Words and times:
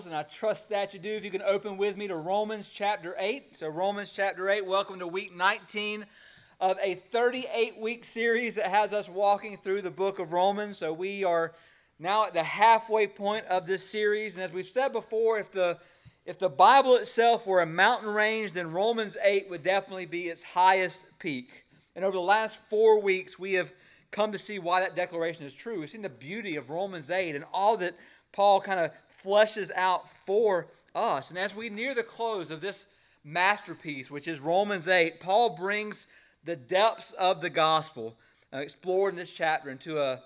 Bibles, 0.00 0.06
and 0.06 0.16
I 0.16 0.22
trust 0.22 0.70
that 0.70 0.94
you 0.94 1.00
do. 1.00 1.10
If 1.10 1.24
you 1.24 1.30
can 1.30 1.42
open 1.42 1.76
with 1.76 1.94
me 1.94 2.08
to 2.08 2.16
Romans 2.16 2.70
chapter 2.70 3.14
8. 3.18 3.54
So, 3.54 3.68
Romans 3.68 4.10
chapter 4.10 4.48
8, 4.48 4.64
welcome 4.64 4.98
to 5.00 5.06
week 5.06 5.36
19 5.36 6.06
of 6.58 6.78
a 6.82 6.94
38 6.94 7.78
week 7.78 8.06
series 8.06 8.54
that 8.54 8.68
has 8.68 8.94
us 8.94 9.10
walking 9.10 9.58
through 9.58 9.82
the 9.82 9.90
book 9.90 10.18
of 10.18 10.32
Romans. 10.32 10.78
So, 10.78 10.94
we 10.94 11.22
are 11.22 11.52
now 11.98 12.24
at 12.24 12.32
the 12.32 12.42
halfway 12.42 13.08
point 13.08 13.44
of 13.44 13.66
this 13.66 13.86
series. 13.86 14.36
And 14.36 14.44
as 14.44 14.52
we've 14.52 14.66
said 14.66 14.94
before, 14.94 15.38
if 15.38 15.52
the 15.52 15.78
if 16.24 16.38
the 16.38 16.48
Bible 16.48 16.96
itself 16.96 17.46
were 17.46 17.60
a 17.60 17.66
mountain 17.66 18.08
range, 18.08 18.54
then 18.54 18.72
Romans 18.72 19.18
8 19.22 19.50
would 19.50 19.62
definitely 19.62 20.06
be 20.06 20.28
its 20.28 20.42
highest 20.42 21.04
peak. 21.18 21.66
And 21.94 22.06
over 22.06 22.14
the 22.14 22.22
last 22.22 22.56
four 22.70 23.02
weeks, 23.02 23.38
we 23.38 23.52
have 23.54 23.70
come 24.12 24.32
to 24.32 24.38
see 24.38 24.58
why 24.58 24.80
that 24.80 24.96
declaration 24.96 25.44
is 25.44 25.52
true. 25.52 25.80
We've 25.80 25.90
seen 25.90 26.00
the 26.00 26.08
beauty 26.08 26.56
of 26.56 26.70
Romans 26.70 27.10
8 27.10 27.34
and 27.34 27.44
all 27.52 27.76
that 27.76 27.96
Paul 28.32 28.62
kind 28.62 28.80
of 28.80 28.92
fleshes 29.24 29.70
out 29.74 30.08
for 30.26 30.68
us. 30.94 31.30
And 31.30 31.38
as 31.38 31.54
we 31.54 31.68
near 31.68 31.94
the 31.94 32.02
close 32.02 32.50
of 32.50 32.60
this 32.60 32.86
masterpiece, 33.24 34.10
which 34.10 34.26
is 34.26 34.40
Romans 34.40 34.88
8, 34.88 35.20
Paul 35.20 35.50
brings 35.50 36.06
the 36.44 36.56
depths 36.56 37.12
of 37.12 37.40
the 37.40 37.50
gospel 37.50 38.16
uh, 38.52 38.58
explored 38.58 39.12
in 39.12 39.18
this 39.18 39.30
chapter 39.30 39.70
into 39.70 40.00
a 40.00 40.20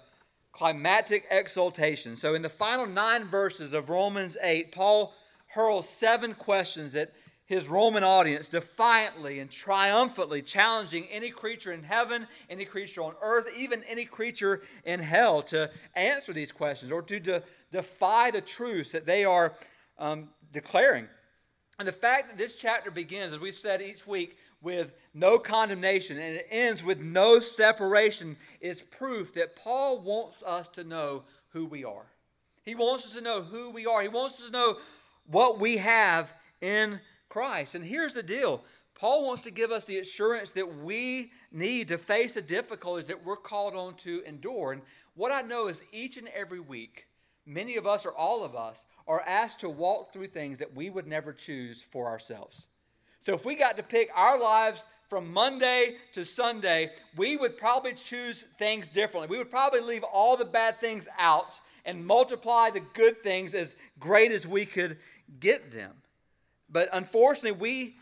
climatic 0.53 1.27
exaltation. 1.31 2.17
So, 2.17 2.35
in 2.35 2.43
the 2.43 2.49
final 2.49 2.87
nine 2.87 3.25
verses 3.25 3.73
of 3.73 3.89
Romans 3.89 4.37
8, 4.41 4.73
Paul 4.73 5.13
hurls 5.49 5.89
seven 5.89 6.35
questions 6.35 6.93
that 6.93 7.13
his 7.47 7.69
Roman 7.69 8.03
audience 8.03 8.49
defiantly 8.49 9.39
and 9.39 9.51
triumphantly 9.51 10.41
challenging 10.41 11.07
any 11.11 11.31
creature 11.31 11.73
in 11.73 11.83
heaven, 11.83 12.27
any 12.49 12.65
creature 12.65 13.03
on 13.03 13.15
earth, 13.21 13.47
even 13.57 13.85
any 13.85 14.07
creature 14.07 14.63
in 14.85 15.01
hell 15.01 15.43
to 15.43 15.71
answer 15.95 16.33
these 16.33 16.53
questions 16.53 16.91
or 16.91 17.03
to 17.03 17.21
de- 17.21 17.43
defy 17.71 18.31
the 18.31 18.41
truths 18.41 18.93
that 18.93 19.05
they 19.05 19.25
are 19.25 19.55
um, 19.99 20.31
declaring. 20.53 21.07
And 21.79 21.87
the 21.87 21.93
fact 21.93 22.29
that 22.29 22.39
this 22.39 22.55
chapter 22.55 22.91
begins, 22.91 23.33
as 23.33 23.41
we've 23.41 23.59
said 23.59 23.83
each 23.83 24.07
week, 24.07 24.39
with 24.63 24.95
no 25.13 25.39
condemnation 25.39 26.19
and 26.19 26.37
it 26.37 26.47
ends 26.51 26.83
with 26.83 26.99
no 26.99 27.39
separation 27.39 28.37
is 28.61 28.81
proof 28.81 29.35
that 29.35 29.55
Paul 29.55 30.01
wants 30.01 30.43
us 30.43 30.69
to 30.69 30.85
know 30.85 31.25
who 31.49 31.67
we 31.67 31.85
are. 31.85 32.07
He 32.63 32.75
wants 32.75 33.05
us 33.05 33.15
to 33.15 33.21
know 33.21 33.43
who 33.43 33.69
we 33.69 33.85
are. 33.85 34.01
He 34.01 34.09
wants 34.09 34.37
us 34.37 34.47
to 34.47 34.51
know 34.51 34.79
what 35.27 35.61
we 35.61 35.77
have 35.77 36.33
in 36.63 37.01
Christ. 37.29 37.75
And 37.75 37.85
here's 37.85 38.15
the 38.15 38.23
deal 38.23 38.63
Paul 38.95 39.27
wants 39.27 39.43
to 39.43 39.51
give 39.51 39.71
us 39.71 39.85
the 39.85 39.99
assurance 39.99 40.53
that 40.53 40.79
we 40.79 41.33
need 41.51 41.89
to 41.89 41.99
face 41.99 42.35
the 42.35 42.43
difficulties 42.43 43.09
that 43.09 43.25
we're 43.25 43.37
called 43.37 43.75
on 43.75 43.95
to 43.99 44.23
endure. 44.25 44.73
And 44.73 44.83
what 45.15 45.33
I 45.33 45.43
know 45.43 45.69
is 45.69 45.83
each 45.93 46.17
and 46.17 46.29
every 46.29 46.61
week, 46.61 47.07
many 47.45 47.77
of 47.77 47.87
us 47.87 48.07
or 48.07 48.13
all 48.13 48.45
of 48.45 48.55
us 48.55 48.87
are 49.07 49.21
asked 49.23 49.61
to 49.61 49.69
walk 49.69 50.13
through 50.13 50.29
things 50.29 50.59
that 50.59 50.75
we 50.75 50.91
would 50.91 51.07
never 51.07 51.33
choose 51.33 51.85
for 51.91 52.07
ourselves. 52.07 52.67
So 53.21 53.33
if 53.35 53.45
we 53.45 53.55
got 53.55 53.77
to 53.79 53.83
pick 53.83 54.11
our 54.15 54.39
lives 54.39 54.83
from 55.09 55.33
Monday 55.33 55.97
to 56.13 56.25
Sunday, 56.25 56.91
we 57.17 57.37
would 57.37 57.57
probably 57.57 57.95
choose 57.95 58.45
things 58.59 58.89
differently. 58.89 59.29
We 59.29 59.39
would 59.39 59.51
probably 59.51 59.81
leave 59.81 60.05
all 60.05 60.37
the 60.37 60.45
bad 60.45 60.81
things 60.81 61.09
out 61.19 61.61
and 61.85 62.07
multiply 62.07 62.71
the 62.71 62.83
good 62.95 63.23
things 63.23 63.55
as 63.55 63.77
great 63.99 64.31
as 64.31 64.47
we 64.47 64.67
could 64.67 64.99
get 65.41 65.73
them. 65.73 65.93
But 66.69 66.89
unfortunately, 66.93 67.53
we 67.53 67.97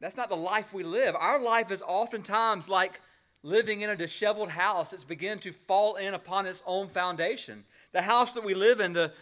that's 0.00 0.16
not 0.16 0.28
the 0.28 0.36
life 0.36 0.72
we 0.72 0.84
live. 0.84 1.16
Our 1.16 1.40
life 1.40 1.70
is 1.72 1.82
oftentimes 1.82 2.68
like 2.68 3.00
living 3.42 3.80
in 3.80 3.90
a 3.90 3.96
disheveled 3.96 4.50
house 4.50 4.90
that's 4.90 5.04
beginning 5.04 5.40
to 5.40 5.52
fall 5.52 5.96
in 5.96 6.14
upon 6.14 6.46
its 6.46 6.62
own 6.66 6.88
foundation. 6.88 7.64
The 7.92 8.02
house 8.02 8.32
that 8.32 8.44
we 8.44 8.54
live 8.54 8.80
in, 8.80 8.92
the, 8.92 9.12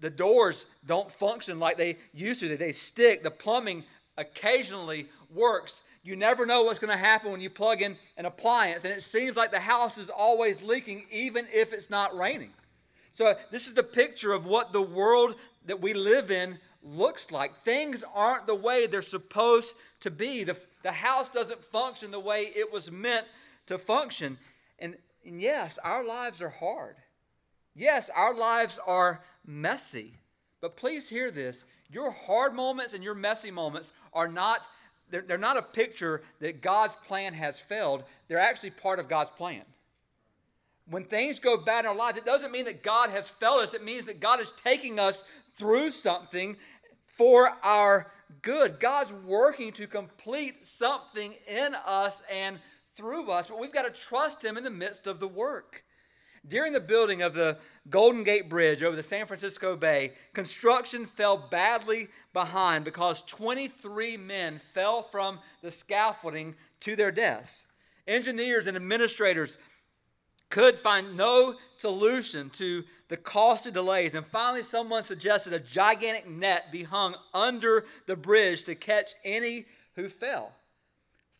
the 0.00 0.10
doors 0.10 0.66
don't 0.86 1.12
function 1.12 1.60
like 1.60 1.76
they 1.76 1.98
used 2.12 2.40
to. 2.40 2.56
They 2.56 2.72
stick. 2.72 3.22
The 3.22 3.30
plumbing 3.30 3.84
occasionally 4.16 5.08
works. 5.32 5.82
You 6.02 6.16
never 6.16 6.46
know 6.46 6.64
what's 6.64 6.78
going 6.78 6.96
to 6.96 7.02
happen 7.02 7.30
when 7.30 7.40
you 7.40 7.50
plug 7.50 7.80
in 7.80 7.96
an 8.16 8.26
appliance, 8.26 8.84
and 8.84 8.92
it 8.92 9.02
seems 9.02 9.36
like 9.36 9.50
the 9.50 9.60
house 9.60 9.96
is 9.96 10.10
always 10.10 10.62
leaking, 10.62 11.04
even 11.10 11.46
if 11.52 11.72
it's 11.72 11.88
not 11.88 12.16
raining. 12.16 12.50
So, 13.10 13.36
this 13.50 13.66
is 13.66 13.74
the 13.74 13.82
picture 13.82 14.32
of 14.32 14.44
what 14.44 14.72
the 14.72 14.82
world 14.82 15.36
that 15.66 15.80
we 15.80 15.94
live 15.94 16.30
in 16.30 16.58
looks 16.84 17.30
like. 17.30 17.64
Things 17.64 18.04
aren't 18.14 18.46
the 18.46 18.54
way 18.54 18.86
they're 18.86 19.02
supposed 19.02 19.74
to 20.00 20.10
be. 20.10 20.44
The, 20.44 20.56
the 20.82 20.92
house 20.92 21.28
doesn't 21.30 21.64
function 21.64 22.10
the 22.10 22.20
way 22.20 22.52
it 22.54 22.72
was 22.72 22.90
meant 22.90 23.26
to 23.66 23.78
function. 23.78 24.38
And, 24.78 24.96
and 25.24 25.40
yes, 25.40 25.78
our 25.82 26.06
lives 26.06 26.42
are 26.42 26.50
hard. 26.50 26.96
Yes, 27.74 28.10
our 28.14 28.34
lives 28.34 28.78
are 28.86 29.22
messy. 29.46 30.18
But 30.60 30.76
please 30.76 31.08
hear 31.08 31.30
this 31.30 31.64
your 31.90 32.10
hard 32.10 32.54
moments 32.54 32.92
and 32.92 33.04
your 33.04 33.14
messy 33.14 33.50
moments 33.50 33.92
are 34.12 34.28
not. 34.28 34.62
They're, 35.10 35.22
they're 35.22 35.38
not 35.38 35.56
a 35.56 35.62
picture 35.62 36.22
that 36.40 36.62
God's 36.62 36.94
plan 37.06 37.34
has 37.34 37.58
failed. 37.58 38.04
They're 38.28 38.40
actually 38.40 38.70
part 38.70 38.98
of 38.98 39.08
God's 39.08 39.30
plan. 39.30 39.62
When 40.88 41.04
things 41.04 41.38
go 41.38 41.56
bad 41.56 41.84
in 41.84 41.90
our 41.90 41.94
lives, 41.94 42.18
it 42.18 42.24
doesn't 42.24 42.52
mean 42.52 42.64
that 42.66 42.82
God 42.82 43.10
has 43.10 43.28
failed 43.28 43.62
us. 43.62 43.74
It 43.74 43.84
means 43.84 44.06
that 44.06 44.20
God 44.20 44.40
is 44.40 44.52
taking 44.62 44.98
us 44.98 45.24
through 45.56 45.92
something 45.92 46.56
for 47.16 47.50
our 47.62 48.10
good. 48.42 48.80
God's 48.80 49.12
working 49.12 49.72
to 49.72 49.86
complete 49.86 50.64
something 50.64 51.34
in 51.46 51.74
us 51.86 52.22
and 52.30 52.58
through 52.96 53.30
us, 53.30 53.48
but 53.48 53.58
we've 53.58 53.72
got 53.72 53.82
to 53.82 53.90
trust 53.90 54.44
Him 54.44 54.56
in 54.56 54.64
the 54.64 54.70
midst 54.70 55.06
of 55.06 55.20
the 55.20 55.28
work. 55.28 55.84
During 56.46 56.74
the 56.74 56.80
building 56.80 57.22
of 57.22 57.32
the 57.32 57.56
Golden 57.88 58.22
Gate 58.22 58.50
Bridge 58.50 58.82
over 58.82 58.94
the 58.94 59.02
San 59.02 59.26
Francisco 59.26 59.76
Bay, 59.76 60.12
construction 60.34 61.06
fell 61.06 61.38
badly 61.38 62.08
behind 62.34 62.84
because 62.84 63.22
23 63.22 64.18
men 64.18 64.60
fell 64.74 65.02
from 65.02 65.38
the 65.62 65.70
scaffolding 65.70 66.54
to 66.80 66.96
their 66.96 67.10
deaths. 67.10 67.64
Engineers 68.06 68.66
and 68.66 68.76
administrators 68.76 69.56
could 70.54 70.78
find 70.78 71.16
no 71.16 71.56
solution 71.78 72.48
to 72.48 72.84
the 73.08 73.16
costly 73.16 73.72
delays. 73.72 74.14
And 74.14 74.24
finally, 74.24 74.62
someone 74.62 75.02
suggested 75.02 75.52
a 75.52 75.58
gigantic 75.58 76.28
net 76.28 76.70
be 76.70 76.84
hung 76.84 77.16
under 77.34 77.86
the 78.06 78.14
bridge 78.14 78.62
to 78.64 78.76
catch 78.76 79.14
any 79.24 79.66
who 79.96 80.08
fell. 80.08 80.52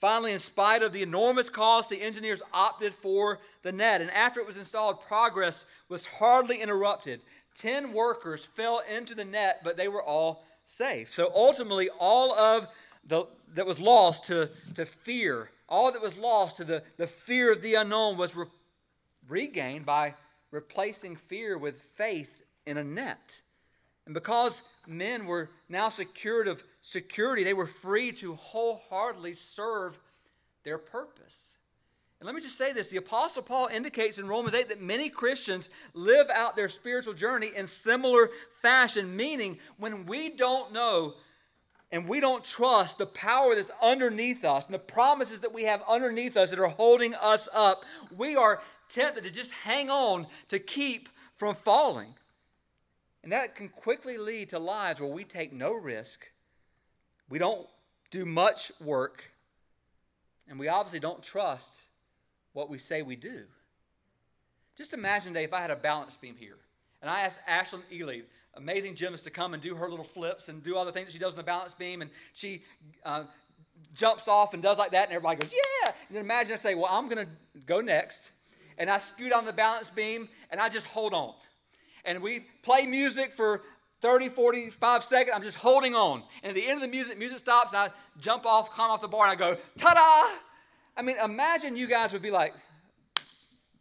Finally, 0.00 0.32
in 0.32 0.40
spite 0.40 0.82
of 0.82 0.92
the 0.92 1.02
enormous 1.02 1.48
cost, 1.48 1.90
the 1.90 2.02
engineers 2.02 2.42
opted 2.52 2.92
for 2.92 3.38
the 3.62 3.70
net. 3.70 4.00
And 4.00 4.10
after 4.10 4.40
it 4.40 4.48
was 4.48 4.56
installed, 4.56 5.00
progress 5.06 5.64
was 5.88 6.06
hardly 6.06 6.60
interrupted. 6.60 7.20
Ten 7.56 7.92
workers 7.92 8.44
fell 8.56 8.82
into 8.92 9.14
the 9.14 9.24
net, 9.24 9.60
but 9.62 9.76
they 9.76 9.86
were 9.86 10.02
all 10.02 10.44
safe. 10.64 11.14
So 11.14 11.30
ultimately, 11.32 11.88
all 12.00 12.34
of 12.34 12.66
the, 13.06 13.26
that 13.54 13.64
was 13.64 13.78
lost 13.78 14.24
to, 14.24 14.50
to 14.74 14.84
fear, 14.84 15.50
all 15.68 15.92
that 15.92 16.02
was 16.02 16.16
lost 16.16 16.56
to 16.56 16.64
the, 16.64 16.82
the 16.96 17.06
fear 17.06 17.52
of 17.52 17.62
the 17.62 17.76
unknown 17.76 18.16
was 18.16 18.34
regained 19.28 19.86
by 19.86 20.14
replacing 20.50 21.16
fear 21.16 21.58
with 21.58 21.80
faith 21.96 22.42
in 22.66 22.78
a 22.78 22.84
net. 22.84 23.40
And 24.06 24.14
because 24.14 24.60
men 24.86 25.26
were 25.26 25.50
now 25.68 25.88
secured 25.88 26.48
of 26.48 26.62
security, 26.80 27.44
they 27.44 27.54
were 27.54 27.66
free 27.66 28.12
to 28.12 28.34
wholeheartedly 28.34 29.34
serve 29.34 29.98
their 30.64 30.78
purpose. 30.78 31.54
And 32.20 32.26
let 32.26 32.34
me 32.34 32.40
just 32.40 32.56
say 32.56 32.72
this 32.72 32.88
the 32.88 32.96
Apostle 32.96 33.42
Paul 33.42 33.68
indicates 33.68 34.18
in 34.18 34.26
Romans 34.26 34.54
8 34.54 34.68
that 34.68 34.80
many 34.80 35.08
Christians 35.08 35.68
live 35.92 36.28
out 36.30 36.56
their 36.56 36.68
spiritual 36.68 37.14
journey 37.14 37.50
in 37.54 37.66
similar 37.66 38.30
fashion, 38.62 39.14
meaning 39.16 39.58
when 39.78 40.06
we 40.06 40.30
don't 40.30 40.72
know 40.72 41.14
and 41.90 42.08
we 42.08 42.20
don't 42.20 42.42
trust 42.42 42.98
the 42.98 43.06
power 43.06 43.54
that's 43.54 43.70
underneath 43.82 44.44
us 44.44 44.64
and 44.64 44.74
the 44.74 44.78
promises 44.78 45.40
that 45.40 45.52
we 45.52 45.64
have 45.64 45.82
underneath 45.88 46.36
us 46.36 46.50
that 46.50 46.58
are 46.58 46.68
holding 46.68 47.14
us 47.14 47.46
up, 47.52 47.84
we 48.16 48.36
are 48.36 48.62
tempted 48.88 49.24
to 49.24 49.30
just 49.30 49.52
hang 49.52 49.90
on 49.90 50.26
to 50.48 50.58
keep 50.58 51.08
from 51.36 51.54
falling. 51.54 52.14
And 53.22 53.32
that 53.32 53.54
can 53.54 53.68
quickly 53.68 54.18
lead 54.18 54.50
to 54.50 54.58
lives 54.58 55.00
where 55.00 55.08
we 55.08 55.24
take 55.24 55.52
no 55.52 55.72
risk, 55.72 56.30
we 57.28 57.38
don't 57.38 57.66
do 58.10 58.26
much 58.26 58.70
work, 58.80 59.30
and 60.46 60.58
we 60.58 60.68
obviously 60.68 61.00
don't 61.00 61.22
trust 61.22 61.82
what 62.52 62.68
we 62.68 62.78
say 62.78 63.02
we 63.02 63.16
do. 63.16 63.44
Just 64.76 64.92
imagine 64.92 65.32
today 65.32 65.44
if 65.44 65.52
I 65.52 65.60
had 65.60 65.70
a 65.70 65.76
balance 65.76 66.16
beam 66.16 66.36
here, 66.36 66.58
and 67.00 67.10
I 67.10 67.22
asked 67.22 67.38
Ashlyn 67.48 67.82
Ely, 67.92 68.20
amazing 68.54 68.94
gymnast, 68.94 69.24
to 69.24 69.30
come 69.30 69.54
and 69.54 69.62
do 69.62 69.74
her 69.74 69.88
little 69.88 70.04
flips 70.04 70.48
and 70.48 70.62
do 70.62 70.76
all 70.76 70.84
the 70.84 70.92
things 70.92 71.06
that 71.06 71.12
she 71.12 71.18
does 71.18 71.32
on 71.32 71.38
the 71.38 71.42
balance 71.42 71.74
beam, 71.74 72.02
and 72.02 72.10
she 72.34 72.62
uh, 73.04 73.24
jumps 73.94 74.28
off 74.28 74.52
and 74.54 74.62
does 74.62 74.78
like 74.78 74.90
that, 74.90 75.04
and 75.04 75.12
everybody 75.14 75.40
goes, 75.40 75.50
yeah! 75.52 75.92
And 76.08 76.16
then 76.16 76.24
imagine 76.24 76.54
I 76.54 76.56
say, 76.56 76.74
well, 76.74 76.88
I'm 76.90 77.08
going 77.08 77.26
to 77.26 77.32
go 77.66 77.80
next, 77.80 78.30
and 78.78 78.90
I 78.90 78.98
scoot 78.98 79.32
on 79.32 79.44
the 79.44 79.52
balance 79.52 79.90
beam 79.90 80.28
and 80.50 80.60
I 80.60 80.68
just 80.68 80.86
hold 80.86 81.14
on. 81.14 81.34
And 82.04 82.22
we 82.22 82.46
play 82.62 82.86
music 82.86 83.34
for 83.34 83.62
30, 84.00 84.28
45 84.28 85.04
seconds. 85.04 85.34
I'm 85.34 85.42
just 85.42 85.56
holding 85.56 85.94
on. 85.94 86.22
And 86.42 86.50
at 86.50 86.54
the 86.54 86.66
end 86.66 86.76
of 86.76 86.82
the 86.82 86.88
music, 86.88 87.18
music 87.18 87.38
stops 87.38 87.72
and 87.72 87.78
I 87.78 87.90
jump 88.20 88.44
off, 88.44 88.70
climb 88.70 88.90
off 88.90 89.00
the 89.00 89.08
bar, 89.08 89.26
and 89.26 89.32
I 89.32 89.34
go, 89.34 89.56
ta 89.78 89.94
da! 89.94 90.38
I 90.96 91.02
mean, 91.02 91.16
imagine 91.22 91.76
you 91.76 91.86
guys 91.86 92.12
would 92.12 92.22
be 92.22 92.30
like, 92.30 92.54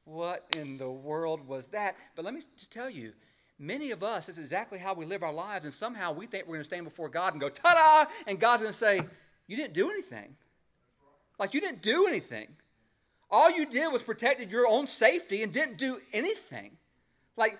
what 0.05 0.45
in 0.57 0.77
the 0.77 0.89
world 0.89 1.47
was 1.47 1.67
that? 1.67 1.95
But 2.15 2.25
let 2.25 2.33
me 2.33 2.41
just 2.57 2.71
tell 2.71 2.89
you, 2.89 3.13
many 3.59 3.91
of 3.91 4.03
us, 4.03 4.29
it's 4.29 4.37
exactly 4.37 4.79
how 4.79 4.93
we 4.93 5.05
live 5.05 5.23
our 5.23 5.33
lives, 5.33 5.65
and 5.65 5.73
somehow 5.73 6.11
we 6.11 6.25
think 6.25 6.45
we're 6.45 6.55
going 6.55 6.61
to 6.61 6.65
stand 6.65 6.85
before 6.85 7.09
God 7.09 7.33
and 7.33 7.41
go, 7.41 7.49
ta 7.49 7.73
da! 8.05 8.11
And 8.27 8.39
God's 8.39 8.63
going 8.63 8.73
to 8.73 8.79
say, 8.79 9.01
You 9.47 9.57
didn't 9.57 9.73
do 9.73 9.89
anything. 9.89 10.35
Like, 11.39 11.53
you 11.53 11.61
didn't 11.61 11.81
do 11.81 12.07
anything. 12.07 12.47
All 13.31 13.49
you 13.49 13.65
did 13.65 13.91
was 13.91 14.03
protected 14.03 14.51
your 14.51 14.67
own 14.67 14.87
safety 14.87 15.41
and 15.43 15.51
didn't 15.51 15.77
do 15.77 15.99
anything. 16.11 16.77
Like, 17.35 17.57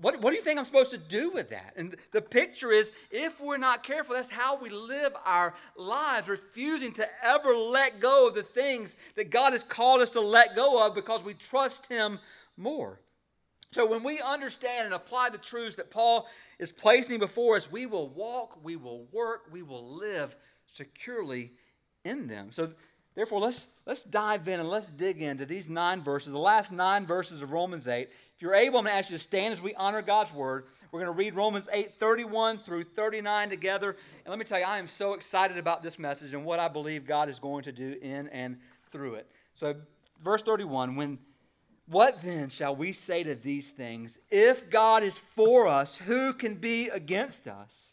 what, 0.00 0.20
what 0.20 0.30
do 0.30 0.36
you 0.36 0.42
think 0.42 0.58
I'm 0.58 0.64
supposed 0.64 0.90
to 0.90 0.98
do 0.98 1.30
with 1.30 1.50
that? 1.50 1.72
And 1.76 1.96
the 2.12 2.20
picture 2.20 2.70
is 2.70 2.92
if 3.10 3.40
we're 3.40 3.56
not 3.56 3.82
careful, 3.82 4.14
that's 4.14 4.30
how 4.30 4.56
we 4.56 4.68
live 4.68 5.12
our 5.24 5.54
lives, 5.76 6.28
refusing 6.28 6.92
to 6.94 7.08
ever 7.22 7.54
let 7.56 8.00
go 8.00 8.28
of 8.28 8.34
the 8.34 8.42
things 8.42 8.96
that 9.14 9.30
God 9.30 9.52
has 9.52 9.64
called 9.64 10.02
us 10.02 10.10
to 10.10 10.20
let 10.20 10.54
go 10.54 10.86
of 10.86 10.94
because 10.94 11.22
we 11.22 11.34
trust 11.34 11.86
Him 11.86 12.18
more. 12.56 13.00
So 13.72 13.86
when 13.86 14.02
we 14.02 14.20
understand 14.20 14.86
and 14.86 14.94
apply 14.94 15.30
the 15.30 15.38
truths 15.38 15.76
that 15.76 15.90
Paul 15.90 16.26
is 16.58 16.70
placing 16.70 17.18
before 17.18 17.56
us, 17.56 17.70
we 17.70 17.86
will 17.86 18.08
walk, 18.08 18.58
we 18.62 18.76
will 18.76 19.06
work, 19.12 19.42
we 19.50 19.62
will 19.62 19.96
live 19.96 20.36
securely 20.72 21.52
in 22.04 22.26
them. 22.26 22.48
So 22.52 22.72
therefore, 23.16 23.40
let's 23.40 23.66
let's 23.84 24.04
dive 24.04 24.46
in 24.46 24.60
and 24.60 24.68
let's 24.68 24.88
dig 24.88 25.20
into 25.20 25.44
these 25.44 25.68
nine 25.68 26.02
verses, 26.02 26.32
the 26.32 26.38
last 26.38 26.70
nine 26.70 27.06
verses 27.06 27.42
of 27.42 27.50
Romans 27.50 27.88
8. 27.88 28.08
If 28.36 28.42
you're 28.42 28.54
able, 28.54 28.78
I'm 28.78 28.84
going 28.84 28.92
to 28.92 28.98
ask 28.98 29.10
you 29.10 29.16
to 29.16 29.22
stand 29.22 29.52
as 29.54 29.60
we 29.60 29.74
honor 29.74 30.02
God's 30.02 30.32
word. 30.32 30.66
We're 30.92 31.00
going 31.00 31.12
to 31.12 31.18
read 31.18 31.34
Romans 31.34 31.68
8, 31.72 31.98
31 31.98 32.58
through 32.60 32.84
39 32.84 33.50
together. 33.50 33.96
And 34.24 34.30
let 34.30 34.38
me 34.38 34.44
tell 34.44 34.58
you, 34.58 34.64
I 34.64 34.78
am 34.78 34.86
so 34.86 35.14
excited 35.14 35.58
about 35.58 35.82
this 35.82 35.98
message 35.98 36.32
and 36.32 36.44
what 36.44 36.60
I 36.60 36.68
believe 36.68 37.06
God 37.06 37.28
is 37.28 37.38
going 37.38 37.64
to 37.64 37.72
do 37.72 37.96
in 38.00 38.28
and 38.28 38.58
through 38.92 39.16
it. 39.16 39.28
So, 39.58 39.74
verse 40.22 40.42
31 40.42 40.96
when 40.96 41.18
what 41.88 42.20
then 42.22 42.48
shall 42.48 42.74
we 42.74 42.92
say 42.92 43.22
to 43.22 43.34
these 43.34 43.70
things? 43.70 44.18
If 44.30 44.70
God 44.70 45.02
is 45.02 45.18
for 45.18 45.68
us, 45.68 45.96
who 45.96 46.32
can 46.32 46.54
be 46.54 46.88
against 46.88 47.46
us? 47.46 47.92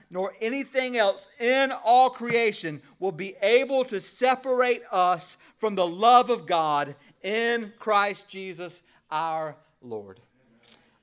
nor 0.11 0.35
anything 0.41 0.97
else 0.97 1.27
in 1.39 1.71
all 1.71 2.09
creation 2.09 2.81
will 2.99 3.13
be 3.13 3.35
able 3.41 3.85
to 3.85 4.01
separate 4.01 4.83
us 4.91 5.37
from 5.57 5.73
the 5.75 5.87
love 5.87 6.29
of 6.29 6.45
God 6.45 6.95
in 7.23 7.71
Christ 7.79 8.27
Jesus 8.27 8.83
our 9.09 9.55
Lord. 9.81 10.19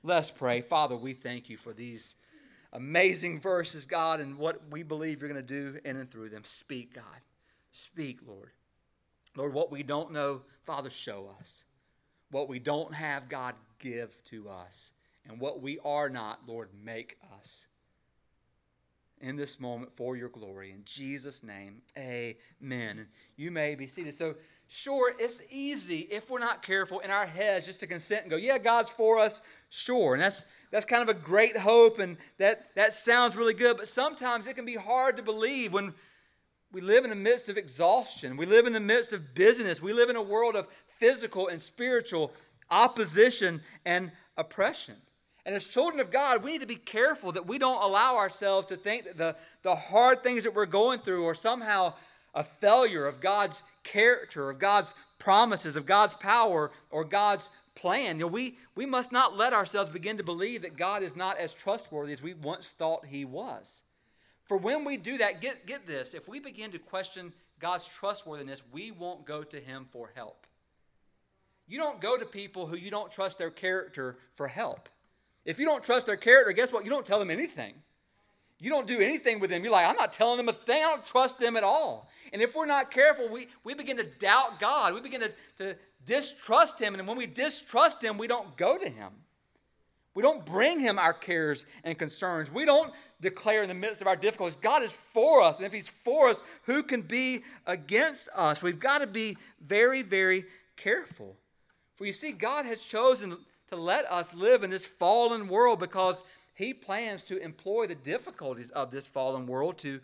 Let's 0.03 0.29
pray. 0.29 0.61
Father, 0.61 0.95
we 0.95 1.13
thank 1.13 1.49
you 1.49 1.57
for 1.57 1.73
these 1.73 2.13
amazing 2.71 3.41
verses, 3.41 3.87
God, 3.87 4.19
and 4.19 4.37
what 4.37 4.61
we 4.69 4.83
believe 4.83 5.21
you're 5.21 5.29
going 5.29 5.45
to 5.45 5.71
do 5.71 5.79
in 5.83 5.97
and 5.97 6.09
through 6.09 6.29
them. 6.29 6.43
Speak, 6.45 6.93
God. 6.93 7.03
Speak, 7.71 8.19
Lord. 8.25 8.51
Lord, 9.35 9.53
what 9.53 9.71
we 9.71 9.81
don't 9.81 10.11
know, 10.11 10.41
Father, 10.65 10.91
show 10.91 11.33
us. 11.39 11.63
What 12.29 12.47
we 12.47 12.59
don't 12.59 12.93
have, 12.93 13.27
God, 13.27 13.55
give 13.79 14.15
to 14.25 14.49
us. 14.49 14.91
And 15.27 15.39
what 15.39 15.61
we 15.61 15.79
are 15.83 16.09
not, 16.09 16.41
Lord, 16.47 16.69
make 16.83 17.17
us. 17.39 17.65
In 19.21 19.35
this 19.35 19.59
moment 19.59 19.91
for 19.97 20.15
your 20.15 20.29
glory. 20.29 20.71
In 20.71 20.83
Jesus' 20.85 21.43
name, 21.43 21.81
amen. 21.97 23.07
You 23.35 23.51
may 23.51 23.75
be 23.75 23.85
seated. 23.85 24.15
So, 24.15 24.35
sure, 24.67 25.13
it's 25.19 25.41
easy 25.49 26.07
if 26.09 26.29
we're 26.29 26.39
not 26.39 26.63
careful 26.65 26.99
in 26.99 27.11
our 27.11 27.25
heads 27.25 27.65
just 27.65 27.81
to 27.81 27.87
consent 27.87 28.21
and 28.21 28.31
go, 28.31 28.37
yeah, 28.37 28.57
God's 28.57 28.89
for 28.89 29.19
us, 29.19 29.41
sure. 29.69 30.13
And 30.13 30.23
that's 30.23 30.45
that's 30.71 30.85
kind 30.85 31.01
of 31.01 31.09
a 31.09 31.19
great 31.19 31.57
hope 31.57 31.99
and 31.99 32.15
that 32.37 32.73
that 32.75 32.93
sounds 32.93 33.35
really 33.35 33.53
good, 33.53 33.75
but 33.75 33.89
sometimes 33.89 34.47
it 34.47 34.55
can 34.55 34.65
be 34.65 34.75
hard 34.75 35.17
to 35.17 35.23
believe 35.23 35.73
when 35.73 35.93
we 36.71 36.81
live 36.81 37.03
in 37.03 37.09
the 37.09 37.15
midst 37.15 37.49
of 37.49 37.57
exhaustion. 37.57 38.37
We 38.37 38.45
live 38.45 38.67
in 38.67 38.73
the 38.73 38.79
midst 38.79 39.11
of 39.11 39.33
business. 39.33 39.81
We 39.81 39.91
live 39.91 40.09
in 40.09 40.15
a 40.15 40.21
world 40.21 40.55
of 40.55 40.67
physical 40.87 41.47
and 41.47 41.59
spiritual 41.59 42.31
opposition 42.69 43.61
and 43.85 44.11
oppression. 44.37 44.95
And 45.45 45.55
as 45.55 45.63
children 45.63 45.99
of 45.99 46.11
God, 46.11 46.43
we 46.43 46.51
need 46.51 46.61
to 46.61 46.67
be 46.67 46.75
careful 46.75 47.31
that 47.31 47.47
we 47.47 47.57
don't 47.57 47.81
allow 47.81 48.17
ourselves 48.17 48.67
to 48.67 48.75
think 48.75 49.05
that 49.05 49.17
the, 49.17 49.35
the 49.63 49.75
hard 49.75 50.21
things 50.21 50.43
that 50.43 50.53
we're 50.53 50.65
going 50.65 50.99
through 50.99 51.25
are 51.27 51.33
somehow 51.33 51.93
a 52.33 52.43
failure 52.43 53.07
of 53.07 53.21
God's 53.21 53.63
character, 53.83 54.49
of 54.49 54.59
God's 54.59 54.93
promises, 55.17 55.75
of 55.75 55.85
God's 55.85 56.13
power, 56.13 56.71
or 56.91 57.03
God's 57.03 57.49
plan. 57.75 58.19
You 58.19 58.25
know, 58.25 58.27
we, 58.27 58.57
we 58.75 58.85
must 58.85 59.11
not 59.11 59.37
let 59.37 59.53
ourselves 59.53 59.89
begin 59.89 60.17
to 60.17 60.23
believe 60.23 60.61
that 60.61 60.77
God 60.77 61.01
is 61.01 61.15
not 61.15 61.37
as 61.37 61.53
trustworthy 61.53 62.13
as 62.13 62.21
we 62.21 62.33
once 62.33 62.67
thought 62.67 63.05
he 63.05 63.25
was. 63.25 63.83
For 64.45 64.57
when 64.57 64.83
we 64.83 64.97
do 64.97 65.17
that, 65.19 65.41
get, 65.41 65.65
get 65.65 65.87
this, 65.87 66.13
if 66.13 66.27
we 66.27 66.39
begin 66.39 66.71
to 66.71 66.79
question 66.79 67.33
God's 67.59 67.85
trustworthiness, 67.85 68.63
we 68.71 68.91
won't 68.91 69.25
go 69.25 69.43
to 69.43 69.59
him 69.59 69.87
for 69.91 70.11
help. 70.15 70.47
You 71.67 71.77
don't 71.77 72.01
go 72.01 72.17
to 72.17 72.25
people 72.25 72.65
who 72.65 72.75
you 72.75 72.89
don't 72.89 73.11
trust 73.11 73.37
their 73.37 73.51
character 73.51 74.17
for 74.35 74.47
help. 74.47 74.89
If 75.49 75.57
you 75.57 75.65
don't 75.65 75.83
trust 75.83 76.05
their 76.05 76.15
character, 76.15 76.51
guess 76.51 76.71
what? 76.71 76.83
You 76.83 76.91
don't 76.91 77.07
tell 77.07 77.17
them 77.17 77.31
anything. 77.31 77.73
You 78.59 78.69
don't 78.69 78.85
do 78.85 78.99
anything 78.99 79.39
with 79.39 79.49
them. 79.49 79.63
You're 79.63 79.71
like, 79.71 79.89
I'm 79.89 79.95
not 79.95 80.13
telling 80.13 80.37
them 80.37 80.47
a 80.47 80.53
thing. 80.53 80.83
I 80.83 80.89
don't 80.89 81.03
trust 81.03 81.39
them 81.39 81.57
at 81.57 81.63
all. 81.63 82.07
And 82.31 82.39
if 82.39 82.53
we're 82.53 82.67
not 82.67 82.91
careful, 82.91 83.27
we, 83.29 83.47
we 83.63 83.73
begin 83.73 83.97
to 83.97 84.03
doubt 84.03 84.59
God. 84.59 84.93
We 84.93 85.01
begin 85.01 85.21
to, 85.21 85.31
to 85.57 85.75
distrust 86.05 86.77
Him. 86.77 86.93
And 86.93 87.07
when 87.07 87.17
we 87.17 87.25
distrust 87.25 88.03
Him, 88.03 88.19
we 88.19 88.27
don't 88.27 88.55
go 88.57 88.77
to 88.77 88.87
Him. 88.87 89.09
We 90.13 90.21
don't 90.21 90.45
bring 90.45 90.81
Him 90.81 90.99
our 90.99 91.13
cares 91.13 91.65
and 91.83 91.97
concerns. 91.97 92.51
We 92.51 92.65
don't 92.65 92.93
declare 93.19 93.63
in 93.63 93.69
the 93.69 93.73
midst 93.73 94.01
of 94.01 94.07
our 94.07 94.15
difficulties, 94.15 94.59
God 94.61 94.83
is 94.83 94.91
for 95.15 95.41
us. 95.41 95.57
And 95.57 95.65
if 95.65 95.73
He's 95.73 95.89
for 95.89 96.29
us, 96.29 96.43
who 96.65 96.83
can 96.83 97.01
be 97.01 97.43
against 97.65 98.29
us? 98.35 98.61
We've 98.61 98.79
got 98.79 98.99
to 98.99 99.07
be 99.07 99.35
very, 99.59 100.03
very 100.03 100.45
careful. 100.77 101.37
For 101.95 102.05
you 102.05 102.13
see, 102.13 102.33
God 102.33 102.67
has 102.67 102.83
chosen 102.83 103.35
to 103.69 103.75
let 103.75 104.09
us 104.11 104.33
live 104.33 104.63
in 104.63 104.69
this 104.69 104.85
fallen 104.85 105.47
world 105.47 105.79
because 105.79 106.23
He 106.53 106.73
plans 106.73 107.21
to 107.23 107.41
employ 107.41 107.87
the 107.87 107.95
difficulties 107.95 108.69
of 108.71 108.91
this 108.91 109.05
fallen 109.05 109.47
world 109.47 109.77
to 109.79 109.99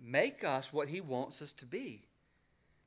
make 0.00 0.44
us 0.44 0.72
what 0.72 0.88
He 0.88 1.00
wants 1.00 1.42
us 1.42 1.52
to 1.54 1.66
be. 1.66 2.02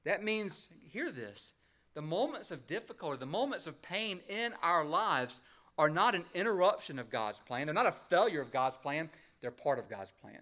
That 0.04 0.24
means, 0.24 0.68
hear 0.92 1.12
this 1.12 1.54
the 1.96 2.02
moments 2.02 2.52
of 2.52 2.68
difficulty, 2.68 3.18
the 3.18 3.26
moments 3.26 3.68
of 3.68 3.82
pain 3.82 4.20
in 4.28 4.54
our 4.62 4.84
lives 4.84 5.40
are 5.78 5.90
not 5.90 6.14
an 6.14 6.26
interruption 6.34 7.00
of 7.00 7.10
God's 7.10 7.40
plan. 7.48 7.68
They're 7.68 7.74
not 7.74 7.86
a 7.86 7.96
failure 8.10 8.42
of 8.42 8.52
God's 8.52 8.76
plan. 8.78 9.10
They're 9.42 9.52
part 9.52 9.80
of 9.80 9.90
God's 9.90 10.12
plan. 10.22 10.40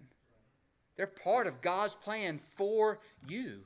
They're 0.96 1.06
part 1.06 1.46
of 1.46 1.60
God's 1.60 1.94
plan 1.94 2.40
for 2.56 2.98
you. 3.26 3.60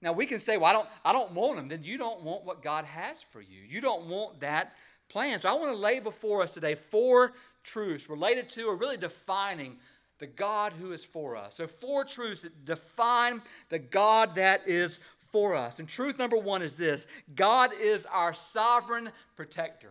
Now 0.00 0.12
we 0.12 0.26
can 0.26 0.40
say, 0.40 0.56
well, 0.56 0.70
I 0.70 0.72
don't, 0.72 0.88
I 1.04 1.12
don't 1.12 1.32
want 1.32 1.56
them. 1.56 1.68
Then 1.68 1.84
you 1.84 1.98
don't 1.98 2.22
want 2.22 2.44
what 2.44 2.62
God 2.62 2.84
has 2.84 3.24
for 3.30 3.40
you. 3.40 3.60
You 3.68 3.80
don't 3.80 4.06
want 4.06 4.40
that 4.40 4.74
plan. 5.12 5.40
So 5.40 5.48
I 5.48 5.52
want 5.52 5.72
to 5.72 5.76
lay 5.76 6.00
before 6.00 6.42
us 6.42 6.54
today 6.54 6.74
four 6.74 7.32
truths 7.62 8.08
related 8.08 8.50
to 8.50 8.64
or 8.64 8.76
really 8.76 8.96
defining 8.96 9.76
the 10.18 10.26
God 10.26 10.72
who 10.72 10.92
is 10.92 11.04
for 11.04 11.36
us. 11.36 11.56
So 11.56 11.66
four 11.66 12.04
truths 12.04 12.42
that 12.42 12.64
define 12.64 13.42
the 13.68 13.78
God 13.78 14.36
that 14.36 14.62
is 14.66 14.98
for 15.30 15.54
us. 15.54 15.78
And 15.78 15.88
truth 15.88 16.18
number 16.18 16.36
one 16.36 16.62
is 16.62 16.76
this 16.76 17.06
God 17.34 17.70
is 17.78 18.06
our 18.06 18.34
sovereign 18.34 19.10
protector. 19.36 19.90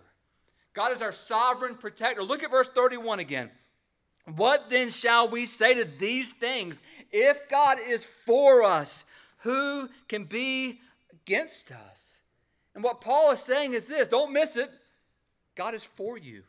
God 0.74 0.94
is 0.94 1.02
our 1.02 1.12
sovereign 1.12 1.76
protector. 1.76 2.24
Look 2.24 2.44
at 2.44 2.52
verse 2.52 2.70
31 2.74 3.20
again. 3.20 3.50
What 4.36 4.70
then 4.70 4.90
shall 4.90 5.28
we 5.28 5.46
say 5.46 5.74
to 5.74 5.86
these 5.86 6.32
things? 6.32 6.80
If 7.12 7.50
God 7.50 7.78
is 7.86 8.04
for 8.04 8.64
us, 8.64 9.04
who 9.40 9.90
can 10.08 10.26
be 10.26 10.80
against 11.12 11.72
us? 11.72 12.20
And 12.74 12.84
what 12.84 13.02
Paul 13.02 13.32
is 13.32 13.40
saying 13.42 13.74
is 13.74 13.86
this 13.86 14.08
don't 14.08 14.32
miss 14.32 14.56
it. 14.56 14.72
God 15.56 15.76
is 15.76 15.84
for 15.84 16.18
you. 16.18 16.44